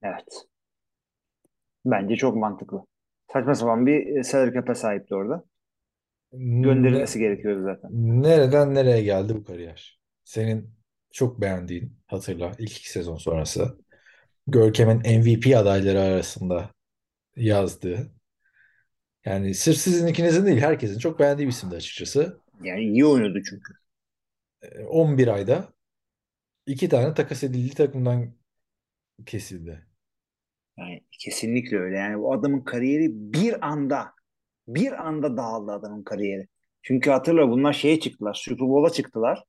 [0.02, 0.46] Evet.
[1.84, 2.84] Bence çok mantıklı.
[3.32, 5.44] Saçma sapan bir e, salary cap'e sahipti orada.
[6.32, 7.90] Gönderilmesi Ne- gerekiyordu zaten.
[8.22, 10.00] nereden nereye geldi bu kariyer?
[10.24, 10.70] Senin
[11.10, 13.78] çok beğendiğin, hatırla ilk iki sezon sonrası.
[14.48, 16.70] Görkem'in MVP adayları arasında
[17.36, 18.12] yazdığı.
[19.24, 22.40] Yani sırf sizin ikinizin değil, herkesin çok beğendiği bir isimdi açıkçası.
[22.62, 23.74] Yani iyi oynuyordu çünkü.
[24.62, 25.68] E, 11 ayda
[26.66, 28.34] iki tane takas edildiği takımdan
[29.26, 29.86] kesildi.
[30.78, 31.96] Yani kesinlikle öyle.
[31.96, 34.12] Yani bu adamın kariyeri bir anda
[34.68, 36.48] bir anda dağıldı adamın kariyeri.
[36.82, 38.34] Çünkü hatırla bunlar şeye çıktılar.
[38.34, 39.44] Super Bowl'a çıktılar.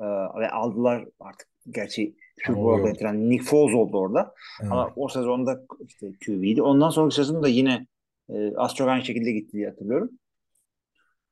[0.00, 0.04] Ee,
[0.40, 2.16] ve aldılar artık gerçi
[2.48, 2.86] Yok.
[2.86, 4.34] getiren Nick Foles oldu orada.
[4.60, 4.72] Evet.
[4.72, 6.62] Ama o sezonda işte QB'ydi.
[6.62, 7.86] Ondan sonraki sezon da yine
[8.30, 10.10] e, az çok aynı şekilde gitti diye hatırlıyorum.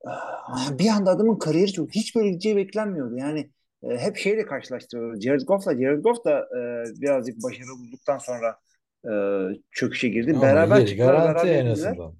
[0.06, 3.16] Ee, bir anda adamın kariyeri çok hiç böyle gideceği beklenmiyordu.
[3.16, 3.50] Yani
[3.82, 5.24] e, hep şeyle karşılaştırıyoruz.
[5.24, 8.56] Jared Goff'la Jared Goff da e, birazcık başarı bulduktan sonra
[9.04, 9.12] e,
[9.70, 10.32] çöküşe girdi.
[10.32, 12.14] Ama beraber çıktılar, garanti beraber en azından.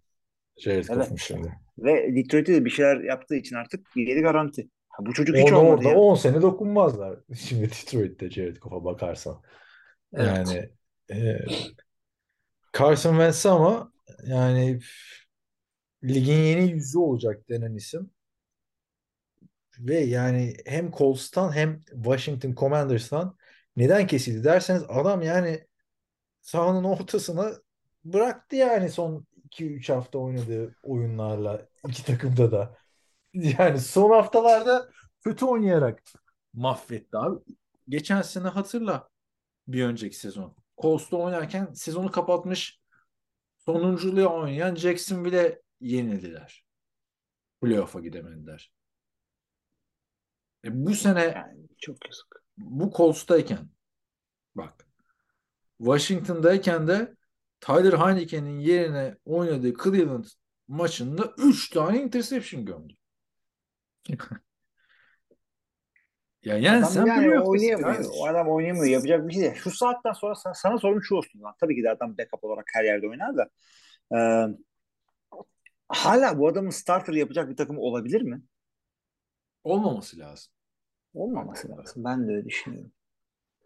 [0.57, 0.89] Jared Evet.
[0.89, 1.53] Goff'un şimdi.
[1.79, 4.69] Ve Detroit'te de bir şeyler yaptığı için artık yeri garanti.
[4.97, 5.97] Ha, bu çocuk hiç Orada, olmadı orada ya.
[5.97, 7.19] 10 sene dokunmazlar.
[7.39, 9.43] Şimdi Detroit'te Jared Goff'a bakarsan.
[10.15, 10.27] Evet.
[10.29, 10.71] Yani
[11.11, 11.39] e,
[12.79, 13.93] Carson Wentz ama
[14.27, 14.81] yani
[16.05, 18.11] ligin yeni yüzü olacak denen isim.
[19.79, 23.37] Ve yani hem Colts'tan hem Washington Commanders'tan
[23.77, 25.67] neden kesildi derseniz adam yani
[26.41, 27.53] sahanın ortasına
[28.05, 32.86] bıraktı yani son 2-3 hafta oynadığı oyunlarla iki takımda da.
[33.59, 34.91] Yani son haftalarda
[35.25, 36.03] kötü oynayarak
[36.55, 37.41] mahvetti abi.
[37.89, 39.09] Geçen sene hatırla
[39.69, 40.57] bir önceki sezon.
[40.79, 42.81] Colts'ta oynarken sezonu kapatmış
[43.59, 46.65] sonunculuğa oynayan Jacksonville'e yenildiler.
[47.63, 48.73] Playoff'a gidemediler.
[50.65, 52.45] E bu sene Yani çok yazık.
[52.57, 53.69] bu Colts'tayken
[54.55, 54.89] bak
[55.79, 57.15] Washington'dayken de
[57.61, 60.25] Tyler Heineken'in yerine oynadığı Cleveland
[60.69, 62.95] maçında 3 tane interception gömdü.
[66.43, 67.81] Ya yensen Adam yani oynayamıyor.
[67.93, 68.13] kardeşim.
[68.21, 68.87] O adam oynayamıyor.
[68.87, 69.55] Yapacak bir şey değil.
[69.55, 71.43] Şu saatten sonra sana, sana sorum şu olsun.
[71.43, 71.55] Lan.
[71.61, 73.49] Tabii ki de adam backup olarak her yerde oynar da.
[74.17, 74.47] Ee,
[75.89, 78.43] hala bu adamın starter yapacak bir takım olabilir mi?
[79.65, 80.53] Olmaması lazım.
[81.15, 82.05] Olmaması lazım.
[82.05, 82.93] Ben de öyle düşünüyorum.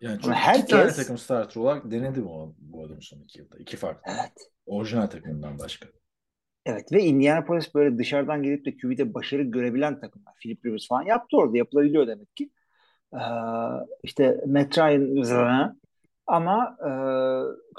[0.01, 3.39] Yani Ama çünkü iki herkes- tane takım starter olarak denedi bu, bu adam son iki
[3.39, 3.59] yılda.
[3.59, 4.13] İki farklı.
[4.21, 4.51] Evet.
[4.67, 5.89] Orijinal takımından başka.
[6.67, 10.35] Evet ve Indianapolis böyle dışarıdan gelip de QB'de başarı görebilen takımlar.
[10.43, 11.57] Philip Rivers falan yaptı orada.
[11.57, 12.51] Yapılabiliyor demek ki.
[13.15, 13.19] Ee,
[14.03, 15.81] işte Matt Ryan.
[16.27, 16.91] Ama e,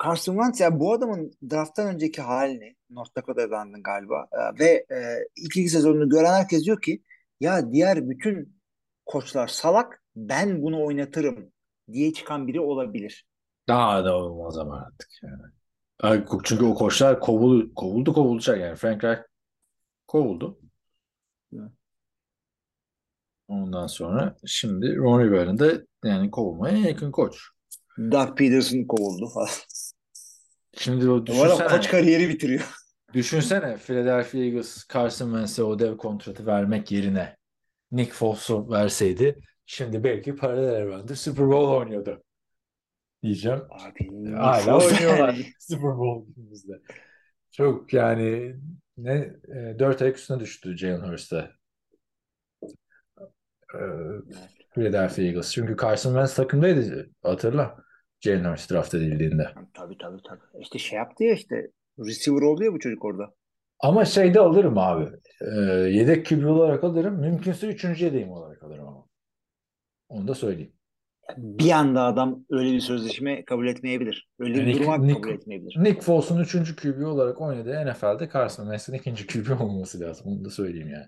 [0.04, 5.58] Carson Wentz ya bu adamın drafttan önceki halini North Dakota'dan galiba e, ve e, ilk
[5.58, 7.04] iki sezonunu gören herkes diyor ki
[7.40, 8.58] ya diğer bütün
[9.06, 11.52] koçlar salak ben bunu oynatırım
[11.92, 13.26] diye çıkan biri olabilir.
[13.68, 15.61] Daha da olmaz ama artık yani.
[16.44, 18.76] Çünkü o koçlar kovul, kovuldu kovulacak yani.
[18.76, 19.22] Frank Reich
[20.08, 20.60] kovuldu.
[21.54, 21.72] Evet.
[23.48, 25.72] Ondan sonra şimdi Ron Rivera'nın da
[26.04, 27.42] yani kovulmaya yakın koç.
[27.98, 29.48] Doug Peterson kovuldu falan.
[30.78, 32.74] Şimdi o adam koç düşünsene, kariyeri bitiriyor.
[33.14, 37.38] düşünsene Philadelphia Eagles Carson Wentz'e o dev kontratı vermek yerine
[37.92, 42.24] Nick Foles'u verseydi şimdi belki paralel evrende Super Bowl oynuyordu.
[43.24, 43.62] Diyeceğim.
[43.70, 45.36] Abi, Hala oynuyorlar.
[45.60, 46.82] Super Bowl günümüzde.
[47.52, 48.56] Çok yani
[48.98, 49.14] ne
[49.48, 51.50] e, dört ayak üstüne düştü Jalen Hurst'e.
[53.76, 53.80] Ee,
[54.74, 55.52] Philadelphia Eagles.
[55.52, 57.78] Çünkü Carson Wentz takımdaydı hatırla.
[58.20, 59.50] Jalen Hurst draft edildiğinde.
[59.74, 60.62] Tabii tabii tabii.
[60.62, 63.34] İşte şey yaptı ya işte receiver oldu ya bu çocuk orada.
[63.80, 65.10] Ama şeyde alırım abi.
[65.42, 67.20] Ee, yedek QB olarak alırım.
[67.20, 69.06] Mümkünse üçüncü yedeğim olarak alırım ama.
[70.10, 70.74] Onu da söyleyeyim.
[71.38, 74.30] Bir anda adam öyle bir sözleşme kabul etmeyebilir.
[74.40, 75.76] Öyle bir Nick- duruma Nick- kabul etmeyebilir.
[75.84, 80.28] Nick Foles'un üçüncü QB olarak oynadığı NFL'de Carson Wentz'in ikinci QB olması lazım.
[80.28, 81.06] Onu da söyleyeyim yani.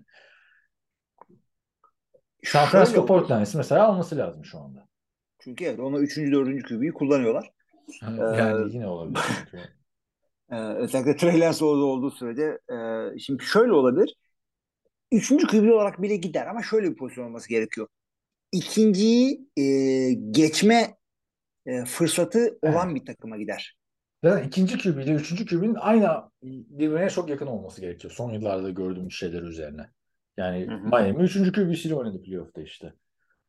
[2.44, 3.08] San Francisco olur.
[3.08, 4.88] Portland'sı mesela alması lazım şu anda.
[5.40, 7.52] Çünkü evet ona üçüncü, dördüncü QB'yi kullanıyorlar.
[8.02, 9.20] Yani yine olabilir.
[9.52, 9.64] çünkü.
[10.52, 12.60] Ee, özellikle Trey Lance olduğu, olduğu sürece.
[12.74, 12.76] e,
[13.20, 14.16] şimdi şöyle olabilir.
[15.12, 17.88] Üçüncü QB olarak bile gider ama şöyle bir pozisyon olması gerekiyor.
[18.54, 19.64] İkinciyi e,
[20.14, 20.96] geçme
[21.66, 23.78] e, fırsatı olan bir takıma gider.
[24.24, 26.10] Zaten ikinci QB ile üçüncü QB'nin aynı
[26.44, 28.14] birbirine çok yakın olması gerekiyor.
[28.14, 29.90] Son yıllarda gördüğümüz şeyler üzerine.
[30.38, 30.88] Yani Hı hı.
[30.88, 32.94] Miami üçüncü QB'siyle oynadı playoff'ta işte.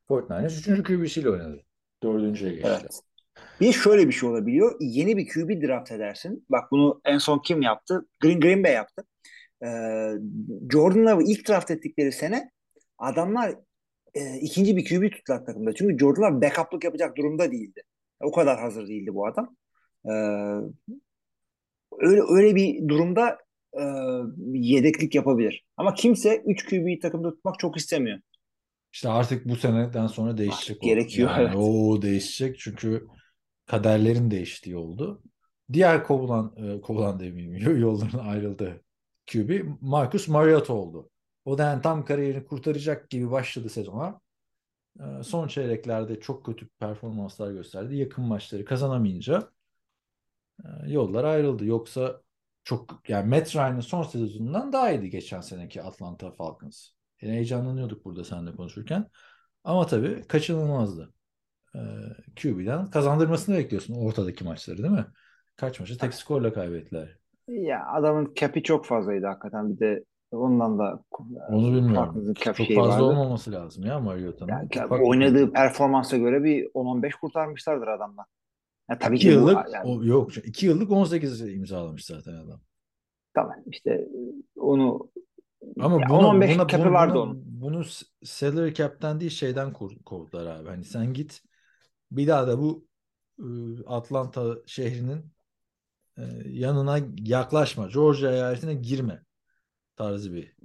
[0.09, 1.63] Fortnite üçüncü QB'siyle oynadı.
[2.03, 2.69] Dördüncüye geçti.
[2.81, 3.01] Evet.
[3.61, 4.77] Bir şöyle bir şey olabiliyor.
[4.81, 6.47] Yeni bir QB draft edersin.
[6.49, 8.07] Bak bunu en son kim yaptı?
[8.21, 9.05] Green Green Bay yaptı.
[9.63, 9.67] Ee,
[10.73, 12.51] Jordan Love'ı ilk draft ettikleri sene
[12.99, 13.55] adamlar
[14.15, 15.75] e, ikinci bir QB tuttular takımda.
[15.75, 17.83] Çünkü Jordan Love backup'lık yapacak durumda değildi.
[18.21, 19.57] O kadar hazır değildi bu adam.
[20.07, 20.11] Ee,
[21.99, 23.39] öyle öyle bir durumda
[23.73, 23.83] e,
[24.53, 25.65] yedeklik yapabilir.
[25.77, 28.19] Ama kimse 3 QB'yi takımda tutmak çok istemiyor.
[28.93, 30.87] İşte artık bu seneden sonra değişecek o.
[30.87, 31.57] gerekiyor, Yani evet.
[31.57, 33.07] o değişecek çünkü
[33.67, 35.23] kaderlerin değiştiği oldu.
[35.73, 38.85] Diğer kovulan, e, kovulan demeyeyim, yolların ayrıldı
[39.33, 41.11] QB Marcus Mariota oldu.
[41.45, 44.21] O da yani tam kariyerini kurtaracak gibi başladı sezona.
[45.01, 47.97] e, son çeyreklerde çok kötü performanslar gösterdi.
[47.97, 49.51] Yakın maçları kazanamayınca
[50.65, 51.65] e, yollar ayrıldı.
[51.67, 52.23] Yoksa
[52.65, 56.89] çok yani Matt Ryan'ın son sezonundan daha iyiydi geçen seneki Atlanta Falcons.
[57.23, 59.11] Yine heyecanlanıyorduk burada seninle konuşurken.
[59.65, 61.15] Ama tabii kaçınılmazdı.
[61.77, 61.81] E,
[62.43, 65.07] QB'den kazandırmasını bekliyorsun ortadaki maçları değil mi?
[65.57, 67.19] Kaç maçı tek skorla kaybettiler.
[67.49, 69.71] Ya adamın cap'i çok fazlaydı hakikaten.
[69.75, 70.05] Bir de
[70.37, 71.01] ondan da
[71.49, 72.35] Onu bilmiyorum.
[72.53, 73.05] Çok şeyi fazla vardı.
[73.05, 74.51] olmaması lazım ya Mariota'nın.
[74.51, 78.27] Yani bir- oynadığı performansa göre bir 10-15 kurtarmışlardır adamdan.
[78.91, 82.61] Ya tabii İki ki bu, yıllık yani, o, yok 2 yıllık 18 imzalamış zaten adam.
[83.35, 84.09] tamam işte
[84.57, 85.11] onu
[85.79, 87.41] Ama Ya bunu, 10-15 buna, cap'i vardı bunu, onun.
[87.47, 87.85] bunu
[88.25, 90.69] salary cap'ten değil şeyden kov- kovdular abi.
[90.69, 91.43] Hani sen git
[92.13, 92.89] bir daha da bu
[93.41, 95.33] ıı, Atlanta şehrinin
[96.19, 97.89] e, yanına yaklaşma.
[97.89, 99.24] Georgia eyaletine girme
[99.97, 100.57] tarzı bir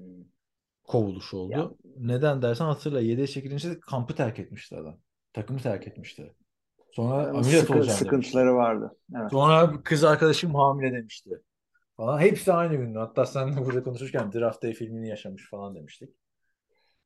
[0.84, 1.52] kovuluş oldu.
[1.52, 5.00] Ya- Neden dersen hatırla 7'ye çekilince kampı terk etmişti adam.
[5.34, 6.36] Takımı terk etmişti.
[6.92, 8.98] Sonra adamın ameliyat sıkı- olacağım sıkıntıları vardı.
[9.16, 9.32] Evet.
[9.32, 11.30] Sonra kız arkadaşım hamile demişti.
[11.98, 12.20] Falan.
[12.20, 12.96] Hepsi aynı gün.
[12.96, 16.10] Hatta seninle burada konuşurken Draft Day filmini yaşamış falan demiştik.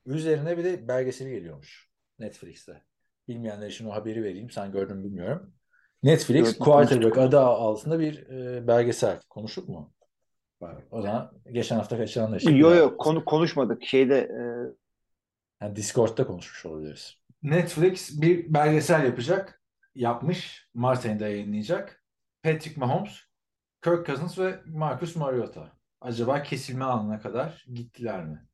[0.06, 2.84] Üzerine bir de belgeseli geliyormuş Netflix'te.
[3.28, 4.50] Bilmeyenler için o haberi vereyim.
[4.50, 5.54] Sen gördün bilmiyorum.
[6.04, 9.20] Netflix Quarterback adı altında bir e, belgesel.
[9.30, 9.94] Konuştuk mu?
[10.92, 12.56] O zaman geçen hafta kaçıranlar için.
[12.56, 13.84] Yo bir yo daha- konu konuşmadık.
[13.84, 14.42] Şeyde e,
[15.62, 17.18] Yani Discord'da konuşmuş olabiliriz.
[17.44, 19.62] Netflix bir belgesel yapacak.
[19.96, 20.70] Yapmış.
[20.74, 22.04] Mart ayında yayınlayacak.
[22.44, 23.20] Patrick Mahomes,
[23.84, 25.72] Kirk Cousins ve Marcus Mariota.
[26.02, 28.48] Acaba kesilme anına kadar gittiler mi?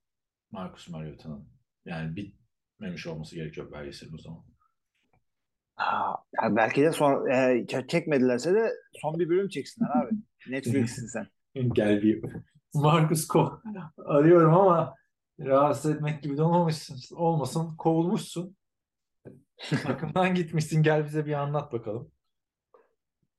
[0.52, 1.50] Marcus Mariota'nın.
[1.86, 4.44] Yani bitmemiş olması gerekiyor belgeselin o zaman.
[5.76, 6.16] ha,
[6.50, 10.16] belki de son e, çekmedilerse de son bir bölüm çeksinler abi.
[10.50, 11.28] Netflix'sin sen.
[11.74, 12.24] Gel bir
[12.74, 13.62] Marcus Ko
[14.06, 14.96] arıyorum ama
[15.40, 17.76] rahatsız etmek gibi de olmamışsın, olmasın.
[17.78, 18.58] Kovulmuşsun.
[19.84, 20.84] Takımdan gitmişsin.
[20.84, 22.12] Gel bize bir anlat bakalım.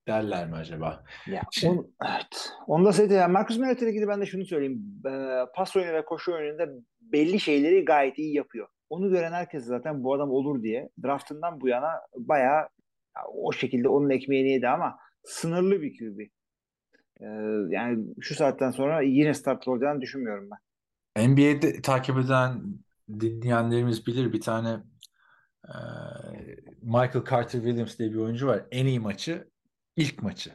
[0.08, 1.04] Derler mi acaba?
[1.26, 2.52] Ya, on, evet.
[2.66, 5.02] Onda sayıda ya Marcus Mariota ile ilgili ben de şunu söyleyeyim.
[5.06, 6.68] E, pas oyunu ve koşu oyununda
[7.00, 8.68] belli şeyleri gayet iyi yapıyor.
[8.90, 12.68] Onu gören herkes zaten bu adam olur diye draftından bu yana bayağı
[13.16, 16.20] ya, o şekilde onun ekmeğini yedi ama sınırlı bir QB.
[17.20, 17.26] E,
[17.70, 20.58] yani şu saatten sonra yine start olacağını düşünmüyorum ben.
[21.28, 22.62] NBA'de takip eden
[23.20, 24.82] dinleyenlerimiz bilir bir tane
[25.64, 25.74] e,
[26.82, 28.66] Michael Carter Williams diye bir oyuncu var.
[28.70, 29.50] En iyi maçı
[29.96, 30.52] ilk maçı.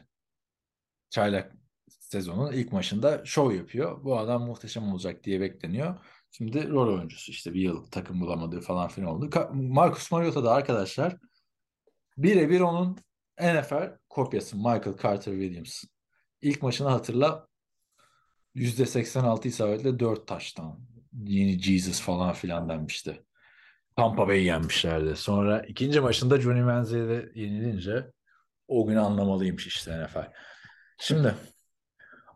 [1.10, 1.56] Çaylak
[1.88, 4.04] sezonun ilk maçında şov yapıyor.
[4.04, 5.96] Bu adam muhteşem olacak diye bekleniyor.
[6.30, 9.30] Şimdi rol oyuncusu işte bir yıl takım bulamadığı falan filan oldu.
[9.52, 11.16] Marcus Mariota da arkadaşlar
[12.18, 12.98] birebir onun
[13.40, 15.84] NFL kopyası Michael Carter Williams.
[16.46, 17.48] İlk maçını hatırla
[18.54, 20.80] %86 isabetle 4 taştan.
[21.12, 23.24] Yeni Jesus falan filan denmişti.
[23.96, 25.16] Tampa Bay'i yenmişlerdi.
[25.16, 28.12] Sonra ikinci maçında Johnny Manziel'e yenilince
[28.68, 30.32] o gün anlamalıymış işte NFL.
[30.98, 31.34] Şimdi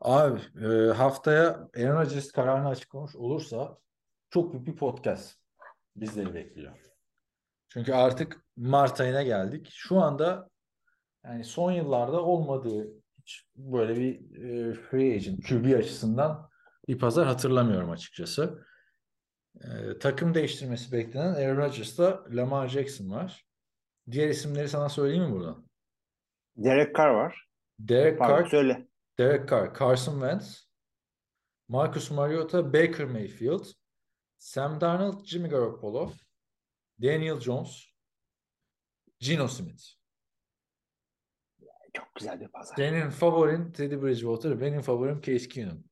[0.00, 3.78] abi e, haftaya Aaron Rodgers kararını açıklamış olursa
[4.30, 5.38] çok büyük bir podcast
[5.96, 6.72] bizleri bekliyor.
[7.68, 9.68] Çünkü artık Mart ayına geldik.
[9.72, 10.50] Şu anda
[11.24, 16.50] yani son yıllarda olmadığı hiç böyle bir e, free agent QB açısından
[16.88, 18.64] bir pazar hatırlamıyorum açıkçası.
[19.60, 23.46] E, takım değiştirmesi beklenen Aaron Rodgers'ta Lamar Jackson var.
[24.10, 25.66] Diğer isimleri sana söyleyeyim mi buradan?
[26.56, 27.48] Derek Carr var.
[27.78, 28.88] Derek Pardon Carr, söyle.
[29.18, 30.68] Derek Carr, Carson Wentz,
[31.68, 33.64] Marcus Mariota, Baker Mayfield,
[34.38, 36.12] Sam Darnold, Jimmy Garoppolo,
[37.02, 37.86] Daniel Jones,
[39.18, 39.99] Geno Smith.
[42.00, 42.76] Çok güzel bir pazar.
[42.76, 45.84] Senin favorin Teddy Bridgewater, benim favorim Case Keenum.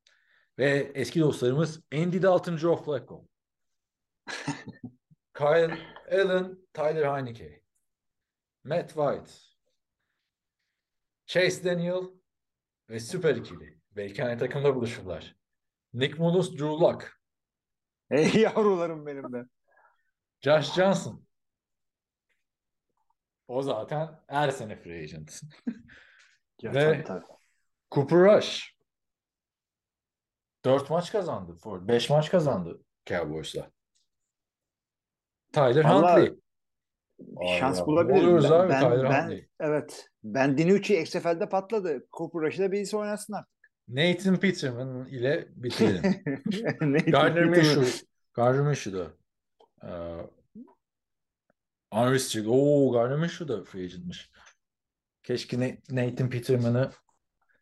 [0.58, 3.28] Ve eski dostlarımız Andy Dalton, Joe Flacco.
[5.34, 5.78] Kyle
[6.12, 7.62] Allen, Tyler Heineke.
[8.64, 9.30] Matt White.
[11.26, 12.02] Chase Daniel
[12.90, 13.80] ve süper ikili.
[13.96, 15.36] Belki aynı takımda buluşurlar.
[15.92, 17.18] Nick Mullins, Drew Luck.
[18.10, 19.44] Ey yavrularım benim de.
[20.40, 21.27] Josh Johnson.
[23.48, 25.40] O zaten her sene free agent.
[26.64, 27.24] Ve- tabii.
[27.90, 28.74] Cooper Rush.
[30.64, 31.54] 4 maç kazandı.
[31.56, 31.88] Ford.
[31.88, 33.70] 5 maç kazandı Cowboys'la.
[35.52, 37.58] Tyler Vallahi Huntley.
[37.58, 38.44] Şans Allah, bulabiliriz.
[38.44, 39.48] Ben, abi ben, Tyler ben- Huntley.
[39.60, 40.06] evet.
[40.24, 42.06] Ben Dinucci XFL'de patladı.
[42.12, 43.50] Cooper Rush'ı da birisi oynasın artık.
[43.88, 46.22] Nathan Peterman ile bitirelim.
[46.80, 48.06] Ne- Gardner ne- Minshew.
[48.34, 49.10] Gardner Minshew da.
[49.82, 50.26] Ee,
[51.92, 52.50] Unrestricted.
[52.50, 54.30] Oo Gardner Minshew da free agent'mış.
[55.22, 56.90] Keşke Na- Nathan Peterman'ı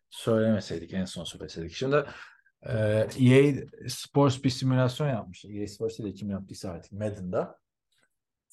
[0.09, 0.93] söylemeseydik.
[0.93, 1.71] En son söyleseydik.
[1.71, 2.05] Şimdi
[2.61, 3.53] e, EA
[3.89, 5.45] Sports bir simülasyon yapmış.
[5.45, 7.59] EA Sports ile kim yaptıysa artık Madden'da.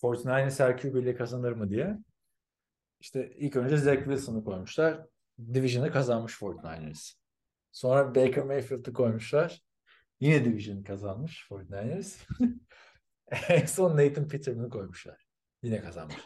[0.03, 1.99] 49ers her QB ile kazanır mı diye.
[3.01, 5.01] İşte ilk önce Zach Wilson'ı koymuşlar.
[5.55, 7.14] Division'ı kazanmış 49ers.
[7.72, 9.62] Sonra Baker Mayfield'ı koymuşlar.
[10.20, 12.27] Yine Division'ı kazanmış 49ers.
[13.49, 15.24] en son Nathan Peterman'ı koymuşlar.
[15.65, 16.17] Yine kazanmış.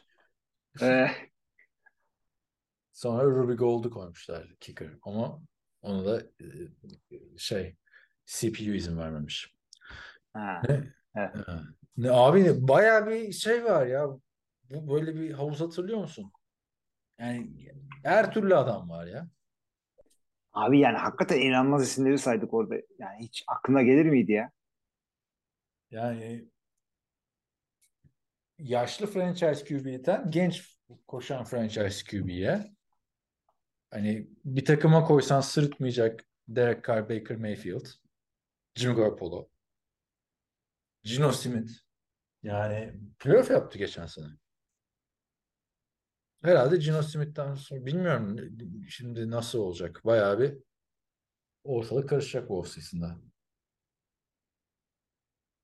[0.82, 1.06] Ee,
[2.92, 4.90] Sonra Ruby Gold'u koymuşlar kicker.
[5.02, 5.40] Ama
[5.82, 7.76] onu da e, şey
[8.26, 9.54] CPU izin vermemiş.
[10.32, 10.62] ha.
[10.68, 10.92] Ne?
[11.16, 11.34] Evet.
[11.96, 14.08] Ne abi bayağı bir şey var ya.
[14.70, 16.32] Bu böyle bir havuz hatırlıyor musun?
[17.18, 17.72] Yani
[18.04, 19.28] her türlü adam var ya.
[20.52, 22.74] Abi yani hakikaten inanılmaz isimleri saydık orada.
[22.98, 24.50] Yani hiç aklına gelir miydi ya?
[25.90, 26.48] Yani
[28.58, 32.74] yaşlı franchise QB'den genç koşan franchise QB'ye
[33.90, 37.86] hani bir takıma koysan sırıtmayacak Derek Carr, Baker Mayfield,
[38.74, 39.48] Jimmy Garoppolo,
[41.02, 41.72] Gino Smith
[42.42, 44.26] yani playoff yaptı geçen sene.
[46.42, 48.36] Herhalde Gino Smith'ten sonra bilmiyorum
[48.88, 50.00] şimdi nasıl olacak.
[50.04, 50.58] Bayağı bir
[51.64, 53.18] ortalık karışacak bu offseason'da.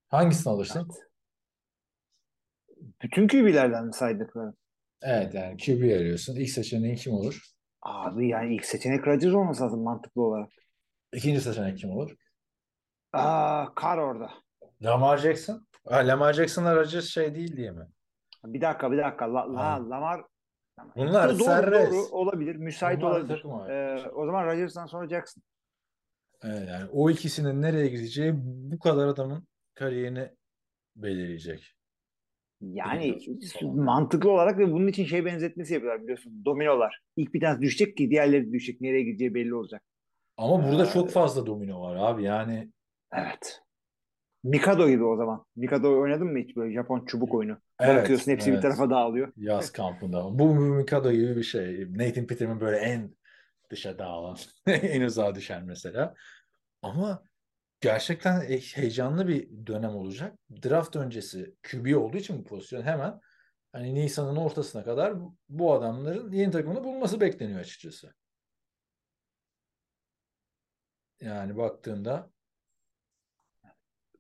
[0.09, 0.89] Hangisini alırsın?
[3.03, 4.53] Bütün QB'lerden saydıkları?
[5.03, 6.37] Evet yani QB arıyorsun.
[6.37, 7.41] İlk seçeneğin kim olur?
[7.83, 10.51] Abi yani ilk seçenek Rodgers olması lazım mantıklı olarak.
[11.13, 12.15] İkinci seçenek kim olur?
[13.13, 14.31] Aa, Kar orada.
[14.83, 15.67] Lamar Jackson.
[15.89, 17.87] Ha, Lamar Jackson'la Rodgers şey değil diye mi?
[18.45, 19.35] Bir dakika bir dakika.
[19.35, 19.91] La, la.
[19.91, 20.25] Lamar
[20.97, 21.93] Bunlar doğru, serbest.
[21.93, 22.57] doğru olabilir.
[22.57, 23.45] Müsait Bunlar olabilir.
[23.71, 25.43] Ee, o zaman Rodgers'tan sonra Jackson.
[26.45, 30.31] Evet, yani o ikisinin nereye gideceği bu kadar adamın kariyerini
[30.97, 31.75] belirleyecek.
[32.73, 33.19] Yani
[33.63, 36.45] mantıklı olarak ve bunun için şey benzetmesi yapıyorlar biliyorsun.
[36.45, 37.01] Dominolar.
[37.17, 38.81] İlk bir tanesi düşecek ki diğerleri düşecek.
[38.81, 39.83] Nereye gideceği belli olacak.
[40.37, 42.23] Ama burada Ee, çok fazla domino var abi.
[42.23, 42.71] Yani
[43.13, 43.61] Evet.
[44.45, 45.45] Mikado gibi o zaman.
[45.57, 47.57] Mikado oynadın mı hiç böyle Japon çubuk oyunu?
[47.81, 48.59] evet, Bırakıyorsun hepsi evet.
[48.59, 49.33] bir tarafa dağılıyor.
[49.37, 50.25] Yaz kampında.
[50.25, 51.87] Bu, bu Mikado gibi bir şey.
[51.93, 53.15] Nathan Peterman böyle en
[53.71, 54.37] dışa dağılan,
[54.67, 56.15] en uzağa düşen mesela.
[56.83, 57.23] Ama
[57.85, 60.39] gerçekten he- heyecanlı bir dönem olacak.
[60.65, 63.21] Draft öncesi QB olduğu için bu pozisyon hemen
[63.73, 65.15] hani Nisan'ın ortasına kadar
[65.49, 68.15] bu- adamların yeni takımını bulması bekleniyor açıkçası.
[71.21, 72.31] Yani baktığında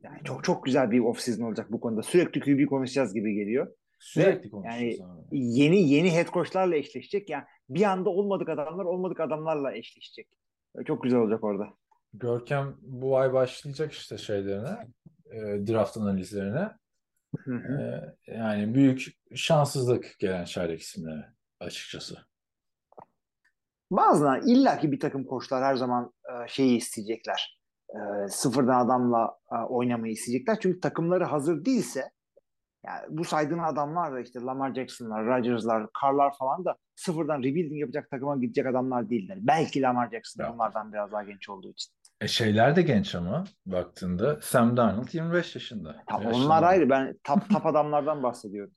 [0.03, 2.03] Yani çok çok güzel bir off-season olacak bu konuda.
[2.03, 3.75] Sürekli QB konuşacağız gibi geliyor.
[3.99, 5.39] sürekli yani konuşuyoruz abi.
[5.39, 7.31] Yeni yeni head coach'larla eşleşecek.
[7.31, 10.29] Yani bir anda olmadık adamlar olmadık adamlarla eşleşecek.
[10.87, 11.69] Çok güzel olacak orada.
[12.15, 14.87] Görkem bu ay başlayacak işte şeylerine,
[15.27, 16.71] e, draft analizlerine.
[17.39, 17.81] Hı hı.
[18.27, 21.25] E, yani büyük şanssızlık gelen çaylak isimleri
[21.61, 22.17] açıkçası.
[23.91, 27.61] Bazıları illaki bir takım koçlar her zaman e, şeyi isteyecekler.
[27.89, 30.59] E, sıfırdan adamla e, oynamayı isteyecekler.
[30.61, 32.11] Çünkü takımları hazır değilse
[32.87, 38.11] yani bu saydığın adamlar da işte Lamar Jackson'lar, Rodgers'lar, Carr'lar falan da sıfırdan rebuilding yapacak
[38.11, 39.39] takıma gidecek adamlar değiller.
[39.41, 40.53] Belki Lamar Jackson Ya.
[40.53, 41.93] onlardan biraz daha genç olduğu için.
[42.25, 46.05] E şeyler de genç ama baktığında Sam Darnold 25 yaşında.
[46.11, 46.91] Ya onlar ayrı.
[46.91, 48.72] Ben tap tap adamlardan bahsediyorum.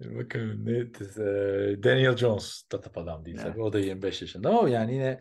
[0.00, 3.52] Bakalım ne e, Daniel Jones da tap adam değil Evet.
[3.52, 3.62] tabii.
[3.62, 5.20] O da 25 yaşında ama yani yine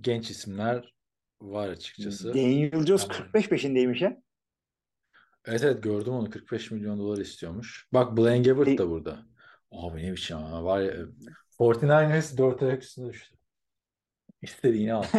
[0.00, 0.94] genç isimler
[1.40, 2.34] var açıkçası.
[2.34, 3.22] Daniel Jones Tamam.
[3.22, 4.22] 45 peşindeymiş ya.
[5.44, 7.88] Evet evet gördüm onu 45 milyon dolar istiyormuş.
[7.92, 9.26] Bak Blaine Gabbert da burada.
[9.72, 10.92] Abi ne biçim ama var ya
[11.58, 13.37] 49ers 4 ayak üstüne düştü.
[14.42, 15.02] İstediğini al.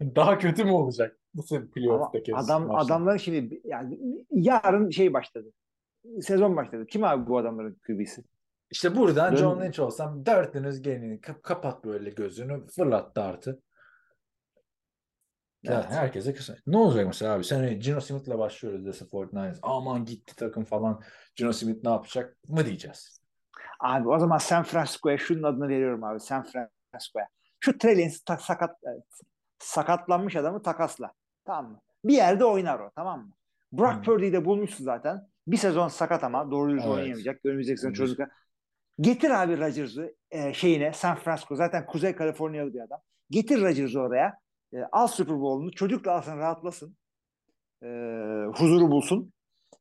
[0.00, 1.16] Daha kötü mü olacak?
[1.34, 2.86] Nasıl playoff'taki adam maçlar?
[2.86, 3.98] adamların şimdi yani
[4.30, 5.48] yarın şey başladı.
[6.20, 6.86] Sezon başladı.
[6.86, 8.24] Kim abi bu adamların QB'si?
[8.70, 13.62] İşte buradan Dön- John Lynch olsam dörtünüz gelin kap- kapat böyle gözünü fırlat dartı.
[15.62, 15.84] Ya Evet.
[15.90, 16.56] herkese kısa.
[16.66, 17.44] Ne olacak mesela abi?
[17.44, 19.58] Sen Gino Smith'le başlıyoruz dese 49ers.
[19.62, 21.02] Aman gitti takım falan.
[21.36, 23.20] Gino Smith ne yapacak mı diyeceğiz?
[23.80, 26.20] Abi o zaman San Francisco'ya şunun adını veriyorum abi.
[26.20, 26.42] San
[26.90, 27.28] Francisco'ya.
[27.60, 27.78] Şu
[28.24, 29.04] ta- sakat evet,
[29.58, 31.12] sakatlanmış adamı takasla.
[31.44, 31.80] Tamam mı?
[32.04, 33.32] Bir yerde oynar o tamam mı?
[33.72, 34.02] Brock Hı.
[34.02, 35.28] Purdy'yi de bulmuşsun zaten.
[35.46, 36.94] Bir sezon sakat ama doğru düzgün Evet.
[36.94, 37.44] oynayamayacak.
[37.44, 38.28] Önümüzdeki sezon çocuklar.
[39.00, 43.00] Getir abi Rodgers'ı e, şeyine San Francisco zaten Kuzey Kaliforniyalı bir adam.
[43.30, 44.38] Getir Rodgers'ı oraya.
[44.72, 45.72] E, al Super Bowl'unu.
[45.72, 46.96] Çocuk da alsın rahatlasın.
[47.82, 47.86] E,
[48.54, 49.32] huzuru bulsun.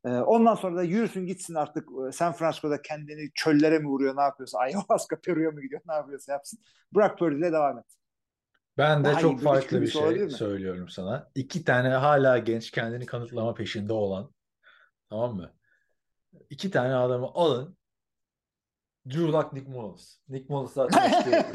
[0.05, 4.21] E, ondan sonra da yürüsün gitsin artık e, San Francisco'da kendini çöllere mi vuruyor ne
[4.21, 6.59] yapıyorsa ayahuasca Peru'ya mı gidiyor ne yapıyorsa yapsın.
[6.95, 7.85] Brock Purdy'yle devam et.
[8.77, 11.29] Ben de Daha çok farklı bir şey söylüyorum sana.
[11.35, 14.33] İki tane hala genç kendini kanıtlama peşinde olan
[15.09, 15.53] tamam mı?
[16.49, 17.77] İki tane adamı alın.
[19.09, 20.15] Drew Lock, Nick Mullins.
[20.29, 21.23] Nick Mullins zaten.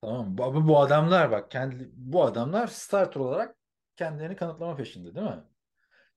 [0.00, 0.38] Tamam mı?
[0.38, 3.56] Bu, bu adamlar bak kendi bu adamlar starter olarak
[3.96, 5.44] kendilerini kanıtlama peşinde değil mi?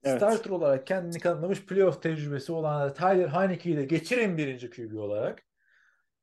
[0.04, 0.18] Evet.
[0.18, 5.44] Starter olarak kendini kanıtlamış playoff tecrübesi olan Tyler Heineke'yi de geçirin birinci QB olarak.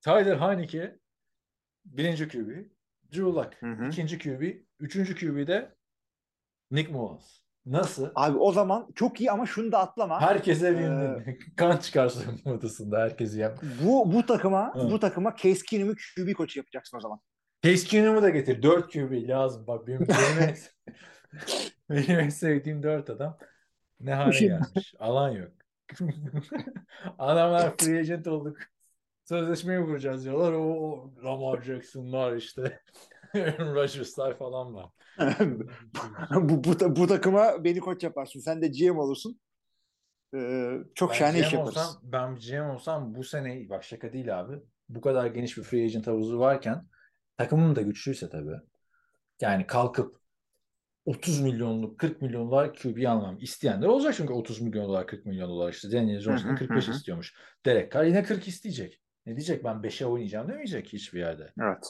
[0.00, 0.98] Tyler Heineke
[1.84, 2.48] birinci QB.
[3.12, 3.88] Drew Luck Hı hı.
[3.88, 4.42] ikinci QB.
[4.80, 5.74] Üçüncü QB de
[6.70, 7.38] Nick Mullins.
[7.66, 8.10] Nasıl?
[8.14, 10.20] Abi o zaman çok iyi ama şunu da atlama.
[10.20, 13.58] Herkese Ee, win kan çıkar soyunma odasında herkesi yap.
[13.84, 14.90] Bu bu takıma Hı.
[14.90, 17.20] bu takıma Case Keenum'u QB koçu yapacaksın o zaman.
[17.62, 18.62] Case Keenum'u da getir.
[18.62, 19.66] 4 QB lazım.
[19.66, 20.56] Bak benim, benim, en,
[21.90, 23.38] benim en sevdiğim 4 adam
[24.00, 24.94] ne hale gelmiş.
[24.98, 25.52] Alan yok.
[27.18, 28.56] Adamlar free agent olduk.
[29.24, 30.52] Sözleşmeyi vuracağız diyorlar.
[30.52, 32.80] O, o Lamar Jackson'lar işte.
[33.34, 34.90] Aaron Rodgers'lar falan var.
[36.34, 38.40] bu, bu, bu takıma beni koç yaparsın.
[38.40, 39.40] Sen de GM olursun.
[40.34, 41.76] Ee, çok Ben şahane iş GM yaparız.
[41.76, 44.56] olsam, ben GM olsam bu sene bak şaka değil abi.
[44.88, 46.86] Bu kadar geniş bir free agent havuzu varken
[47.36, 48.56] takımım da güçlüyse tabii.
[49.40, 50.20] Yani kalkıp
[51.08, 55.50] 30 milyonluk 40 milyon dolar QB almam isteyenler olacak çünkü 30 milyon dolar 40 milyon
[55.50, 56.96] dolar işte Daniel hı, 45 hı hı.
[56.96, 57.34] istiyormuş.
[57.66, 59.00] Derek Carr yine 40 isteyecek.
[59.26, 61.52] Ne diyecek ben 5'e oynayacağım demeyecek hiçbir yerde.
[61.60, 61.86] Evet.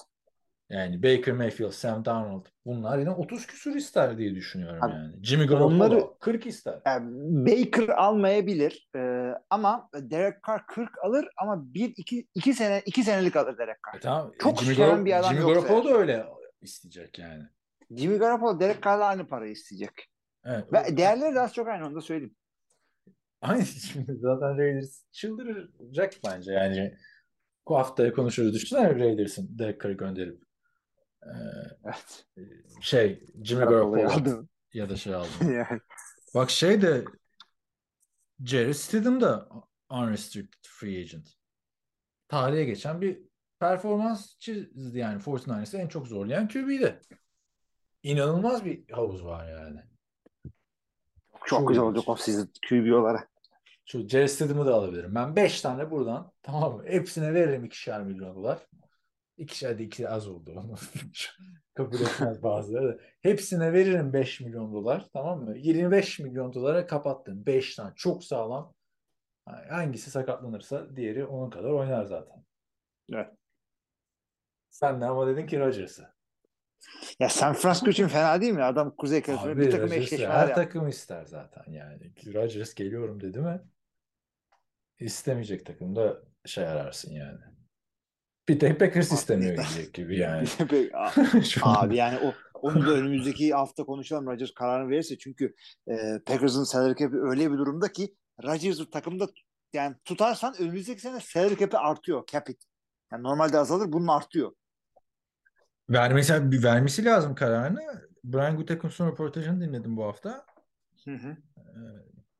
[0.71, 5.25] Yani Baker Mayfield, Sam Darnold bunlar yine 30 küsur ister diye düşünüyorum Abi, yani.
[5.25, 6.81] Jimmy Garoppolo onları- 40 ister.
[6.87, 7.11] Yani
[7.47, 13.37] Baker almayabilir Ee, ama Derek Carr 40 alır ama bir iki, iki sene iki senelik
[13.37, 13.97] alır Derek Carr.
[13.97, 14.33] E tamam.
[14.39, 16.27] Çok Jimmy, Garop- bir adam Jimmy Garoppolo da öyle
[16.63, 17.43] isteyecek yani.
[17.91, 19.93] Jimmy Garoppolo Derek Carr'la aynı parayı isteyecek.
[20.45, 20.73] Evet.
[20.73, 22.37] Ve değerleri de az çok aynı onu da söyleyeyim.
[23.41, 26.95] Aynı şimdi zaten Raiders çıldıracak bence yani.
[27.69, 28.55] Bu haftaya konuşuruz.
[28.55, 30.43] Düşünsene Raiders'ın Derek Carr'ı gönderip
[31.23, 31.31] e,
[31.85, 32.27] Evet.
[32.81, 35.29] şey Jimmy Garoppolo ya da şey aldı.
[35.53, 35.81] Yani.
[36.35, 37.05] Bak şey de
[38.45, 39.49] Jerry Stidham da
[39.91, 41.29] unrestricted free agent.
[42.29, 43.21] Tarihe geçen bir
[43.61, 47.01] performans çizdi yani 49ers'ı en çok zorlayan QB'de.
[48.03, 49.81] İnanılmaz bir havuz var yani.
[51.33, 53.31] Çok, Çok güzel olacak o sizin QB olarak.
[53.85, 55.15] Şu Jerry Stidham'ı da alabilirim.
[55.15, 56.85] Ben 5 tane buradan tamam mı?
[56.87, 58.59] Hepsine veririm ikişer milyon dolar.
[59.37, 60.65] İkişer de iki az oldu.
[61.75, 63.03] Kabul etmez bazıları da.
[63.23, 65.59] Hepsine veririm 5 milyon dolar tamam mı?
[65.59, 67.47] 25 milyon dolara kapattım.
[67.47, 68.75] 5 tane çok sağlam.
[69.69, 72.45] Hangisi sakatlanırsa diğeri onun kadar oynar zaten.
[73.13, 73.29] Evet.
[74.71, 76.18] Sen de ama dedin ki Rodgers'ı.
[77.21, 78.63] Ya San Francisco için fena değil mi?
[78.63, 80.63] Adam Kuzey Kaliforniya bir takım eşleşmeler her yaptı.
[80.63, 82.13] takım ister zaten yani.
[82.35, 83.61] Rodgers geliyorum dedi mi
[85.01, 87.39] istemeyecek takımda şey ararsın yani.
[88.49, 90.49] Bir tek Packers istemiyor diyecek gibi yani.
[91.63, 95.55] Abi yani o onu da önümüzdeki hafta konuşalım Rodgers kararını verirse çünkü
[95.89, 95.95] e,
[96.27, 98.15] Packers'ın salary cap'i öyle bir durumda ki
[98.45, 99.29] Rodgers'ı takımda
[99.73, 102.27] yani tutarsan önümüzdeki sene salary cap'i artıyor.
[102.27, 102.63] Cap it.
[103.13, 104.53] Yani normalde azalır bunun artıyor.
[105.91, 108.09] Vermesi, bir vermesi lazım kararını.
[108.25, 110.47] Brian Gutekunst'un röportajını dinledim bu hafta.
[111.05, 111.37] Hı hı.
[111.57, 111.71] Ee,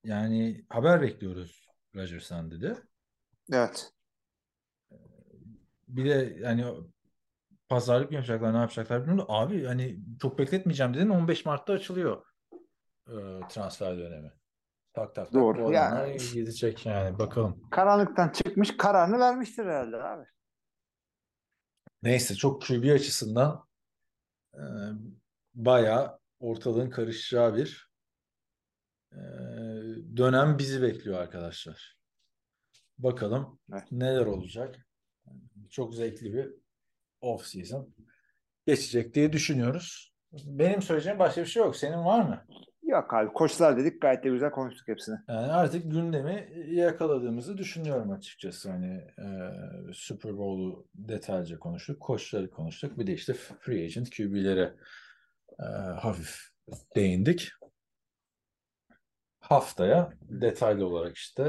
[0.05, 2.77] Yani haber bekliyoruz Rodgers'tan dedi.
[3.53, 3.93] Evet.
[5.89, 6.65] Bir de yani
[7.69, 12.27] pazarlık mı yapacaklar, ne yapacaklar bilmiyorum abi hani çok bekletmeyeceğim dedin 15 Mart'ta açılıyor
[13.09, 13.17] e,
[13.49, 14.31] transfer dönemi.
[14.95, 15.73] Tak tak tak Doğru.
[15.73, 17.63] Yani- gidecek yani bakalım.
[17.71, 20.25] Karanlıktan çıkmış kararını vermiştir herhalde abi.
[22.03, 23.69] Neyse çok QB açısından
[24.55, 24.63] e,
[25.55, 27.91] bayağı ortalığın karışacağı bir
[29.13, 29.19] e,
[30.17, 31.99] dönem bizi bekliyor arkadaşlar.
[32.99, 33.93] Bakalım Evet.
[33.93, 34.87] neler olacak.
[35.71, 36.55] Çok zevkli bir
[37.21, 37.95] off season
[38.67, 40.15] geçecek diye düşünüyoruz.
[40.33, 41.77] Benim söyleyeceğim başka bir şey yok.
[41.77, 42.47] Senin var mı?
[42.89, 45.17] Yok abi koçlar dedik gayet de güzel konuştuk hepsini.
[45.29, 48.71] Yani artık gündemi yakaladığımızı düşünüyorum açıkçası.
[48.71, 49.27] Hani e,
[49.93, 52.99] Super Bowl'u detaylıca konuştuk, koçları konuştuk.
[52.99, 54.75] Bir de işte free agent QB'lere
[55.61, 55.65] e,
[56.01, 56.39] hafif
[56.97, 57.51] değindik.
[59.41, 61.43] Haftaya detaylı olarak işte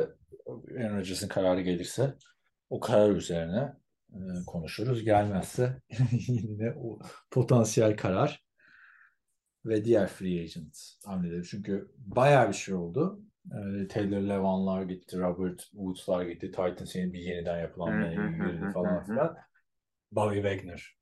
[0.78, 2.16] Aaron Rodgers'ın kararı gelirse
[2.70, 3.74] o karar üzerine
[4.14, 5.04] e, konuşuruz.
[5.04, 5.82] Gelmezse
[6.12, 7.00] yine o
[7.32, 8.49] potansiyel karar
[9.66, 11.44] ve diğer free agent hamleleri.
[11.44, 13.22] Çünkü bayağı bir şey oldu.
[13.46, 19.38] Ee, Taylor Levan'lar gitti, Robert Woods'lar gitti, Titans yeni bir yeniden yapılanmaya girdi falan filan.
[20.12, 21.00] Bobby Wagner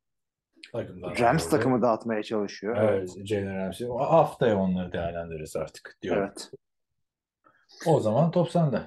[0.72, 2.78] takımdan Rams takımı dağıtmaya çalışıyor.
[2.78, 3.88] Evet, Jalen Ramsey.
[3.88, 6.24] Haftaya onları değerlendiririz artık diyorum.
[6.24, 6.52] Evet.
[7.86, 8.82] O zaman top sende.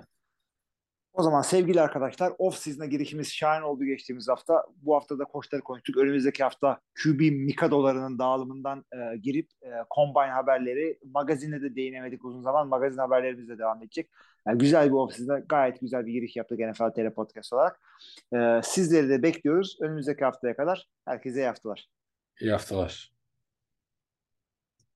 [1.13, 4.67] O zaman sevgili arkadaşlar off season'a girişimiz şahane oldu geçtiğimiz hafta.
[4.83, 5.97] Bu hafta da koçları konuştuk.
[5.97, 12.69] Önümüzdeki hafta QB Mikadolarının dağılımından e, girip e, combine haberleri magazine de değinemedik uzun zaman.
[12.69, 14.11] Magazin haberlerimiz de devam edecek.
[14.47, 17.81] Yani güzel bir off season'a gayet güzel bir giriş yaptık NFL TR Podcast olarak.
[18.35, 19.79] E, sizleri de bekliyoruz.
[19.81, 21.89] Önümüzdeki haftaya kadar herkese iyi haftalar.
[22.41, 23.20] İyi haftalar.